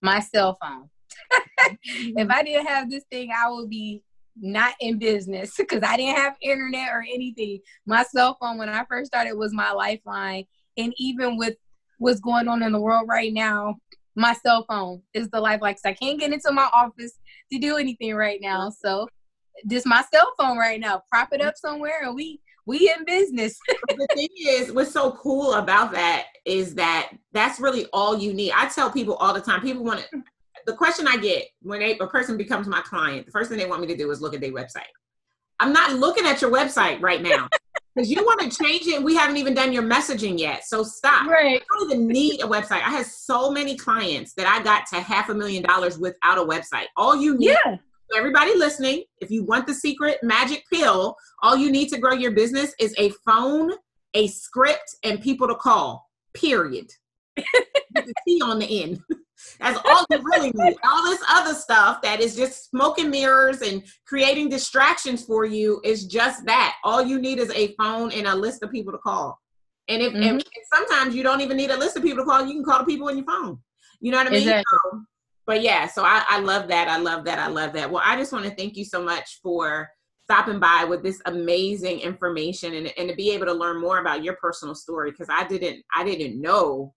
[0.00, 0.88] My cell phone.
[1.82, 4.02] if I didn't have this thing, I would be
[4.36, 7.60] not in business because I didn't have internet or anything.
[7.86, 10.44] My cell phone, when I first started, was my lifeline.
[10.76, 11.56] And even with
[11.98, 13.76] what's going on in the world right now,
[14.16, 17.12] my cell phone is the lifeline because I can't get into my office
[17.52, 18.70] to do anything right now.
[18.70, 19.08] So
[19.68, 21.02] just my cell phone right now.
[21.10, 21.48] Prop it mm-hmm.
[21.48, 23.56] up somewhere and we we in business.
[23.88, 28.52] the thing is, what's so cool about that is that that's really all you need.
[28.56, 30.22] I tell people all the time, people want to
[30.66, 33.66] the question I get when they, a person becomes my client, the first thing they
[33.66, 34.90] want me to do is look at their website.
[35.60, 37.48] I'm not looking at your website right now
[37.96, 38.96] because you want to change it.
[38.96, 40.66] and we haven't even done your messaging yet.
[40.66, 41.26] So stop.
[41.26, 41.60] Right.
[41.60, 42.82] I don't even need a website.
[42.82, 46.42] I have so many clients that I got to half a million dollars without a
[46.42, 46.86] website.
[46.96, 47.76] All you need, yeah.
[48.14, 52.32] everybody listening, if you want the secret magic pill, all you need to grow your
[52.32, 53.72] business is a phone,
[54.12, 56.06] a script, and people to call.
[56.34, 56.90] Period.
[57.36, 59.00] the T on the end.
[59.60, 60.76] That's all you really need.
[60.84, 65.80] All this other stuff that is just smoke and mirrors and creating distractions for you
[65.84, 66.76] is just that.
[66.84, 69.38] All you need is a phone and a list of people to call.
[69.88, 70.22] And if mm-hmm.
[70.22, 72.64] and, and sometimes you don't even need a list of people to call, you can
[72.64, 73.58] call the people on your phone.
[74.00, 74.42] You know what I mean?
[74.42, 74.64] Exactly.
[74.92, 75.00] So,
[75.46, 76.88] but yeah, so I, I love that.
[76.88, 77.38] I love that.
[77.38, 77.90] I love that.
[77.90, 79.88] Well, I just want to thank you so much for
[80.24, 84.24] stopping by with this amazing information and, and to be able to learn more about
[84.24, 86.92] your personal story because I didn't I didn't know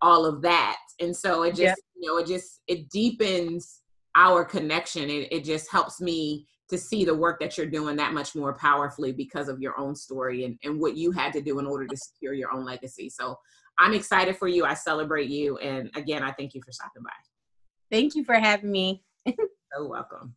[0.00, 0.76] all of that.
[1.00, 1.76] And so it just yep.
[1.96, 3.82] you know it just it deepens
[4.16, 5.08] our connection.
[5.10, 8.54] It, it just helps me to see the work that you're doing that much more
[8.54, 11.86] powerfully because of your own story and, and what you had to do in order
[11.86, 13.08] to secure your own legacy.
[13.08, 13.38] So
[13.78, 14.64] i'm excited for you.
[14.64, 15.56] I celebrate you.
[15.58, 17.10] And again i thank you for stopping by.
[17.90, 19.02] Thank you for having me.
[19.76, 20.34] So welcome.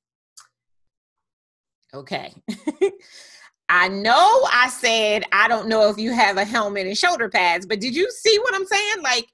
[1.93, 2.34] Okay.
[3.70, 7.66] I know I said I don't know if you have a helmet and shoulder pads,
[7.66, 9.01] but did you see what I'm saying?
[9.01, 9.30] Like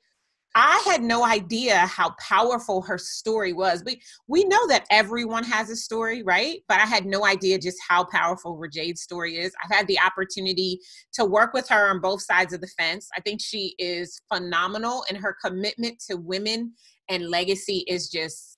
[0.59, 3.83] I had no idea how powerful her story was.
[3.83, 3.97] But
[4.27, 6.61] we know that everyone has a story, right?
[6.67, 9.53] But I had no idea just how powerful Rajade's story is.
[9.63, 10.79] I've had the opportunity
[11.13, 13.07] to work with her on both sides of the fence.
[13.15, 16.73] I think she is phenomenal, and her commitment to women
[17.07, 18.57] and legacy is just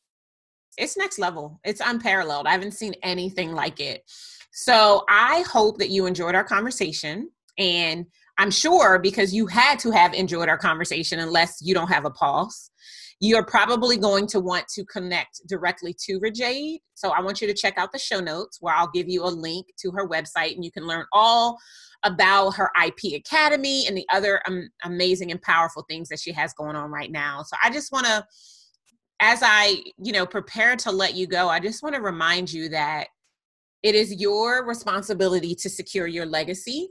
[0.78, 1.60] it's next level.
[1.66, 2.48] It's unparalleled.
[2.48, 4.10] I haven't seen anything like it.
[4.54, 8.06] So I hope that you enjoyed our conversation and
[8.40, 12.10] I'm sure because you had to have enjoyed our conversation unless you don't have a
[12.10, 12.72] pulse.
[13.20, 16.78] You're probably going to want to connect directly to Rajade.
[16.94, 19.28] So I want you to check out the show notes where I'll give you a
[19.28, 21.58] link to her website and you can learn all
[22.06, 26.54] about her IP Academy and the other um, amazing and powerful things that she has
[26.54, 27.44] going on right now.
[27.44, 28.26] So I just want to
[29.22, 32.70] as I, you know, prepare to let you go, I just want to remind you
[32.70, 33.08] that
[33.84, 36.90] it is your responsibility to secure your legacy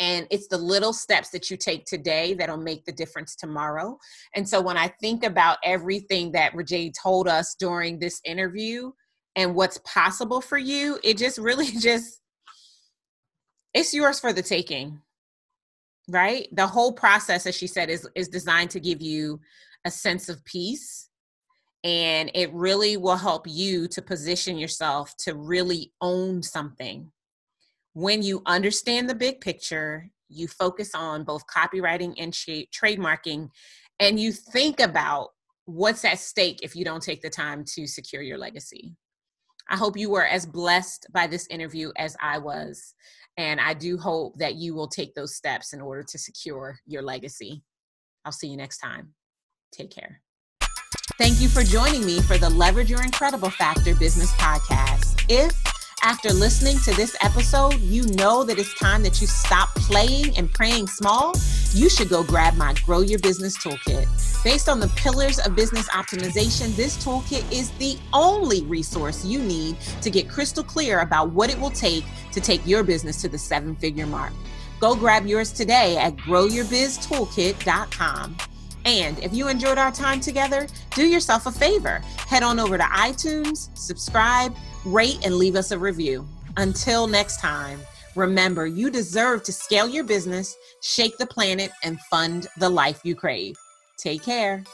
[0.00, 3.98] and it's the little steps that you take today that'll make the difference tomorrow.
[4.34, 8.92] And so when I think about everything that Rajade told us during this interview
[9.36, 12.20] and what's possible for you, it just really just
[13.74, 15.00] it's yours for the taking.
[16.08, 16.48] Right?
[16.52, 19.38] The whole process as she said is is designed to give you
[19.84, 21.08] a sense of peace
[21.84, 27.10] and it really will help you to position yourself to really own something
[27.92, 33.48] when you understand the big picture, you focus on both copyrighting and tra- trademarking,
[33.98, 35.30] and you think about
[35.66, 38.96] what's at stake if you don't take the time to secure your legacy.
[39.68, 42.94] I hope you were as blessed by this interview as I was.
[43.36, 47.02] And I do hope that you will take those steps in order to secure your
[47.02, 47.62] legacy.
[48.24, 49.14] I'll see you next time.
[49.72, 50.22] Take care.
[51.18, 55.24] Thank you for joining me for the Leverage Your Incredible Factor Business Podcast.
[55.28, 55.52] If
[56.02, 60.50] after listening to this episode, you know that it's time that you stop playing and
[60.52, 61.34] praying small.
[61.72, 64.06] You should go grab my Grow Your Business Toolkit.
[64.42, 69.76] Based on the pillars of business optimization, this toolkit is the only resource you need
[70.00, 73.38] to get crystal clear about what it will take to take your business to the
[73.38, 74.32] seven figure mark.
[74.80, 78.36] Go grab yours today at growyourbiztoolkit.com.
[78.84, 82.00] And if you enjoyed our time together, do yourself a favor.
[82.26, 84.54] Head on over to iTunes, subscribe,
[84.84, 86.26] rate, and leave us a review.
[86.56, 87.80] Until next time,
[88.16, 93.14] remember you deserve to scale your business, shake the planet, and fund the life you
[93.14, 93.56] crave.
[93.98, 94.64] Take care.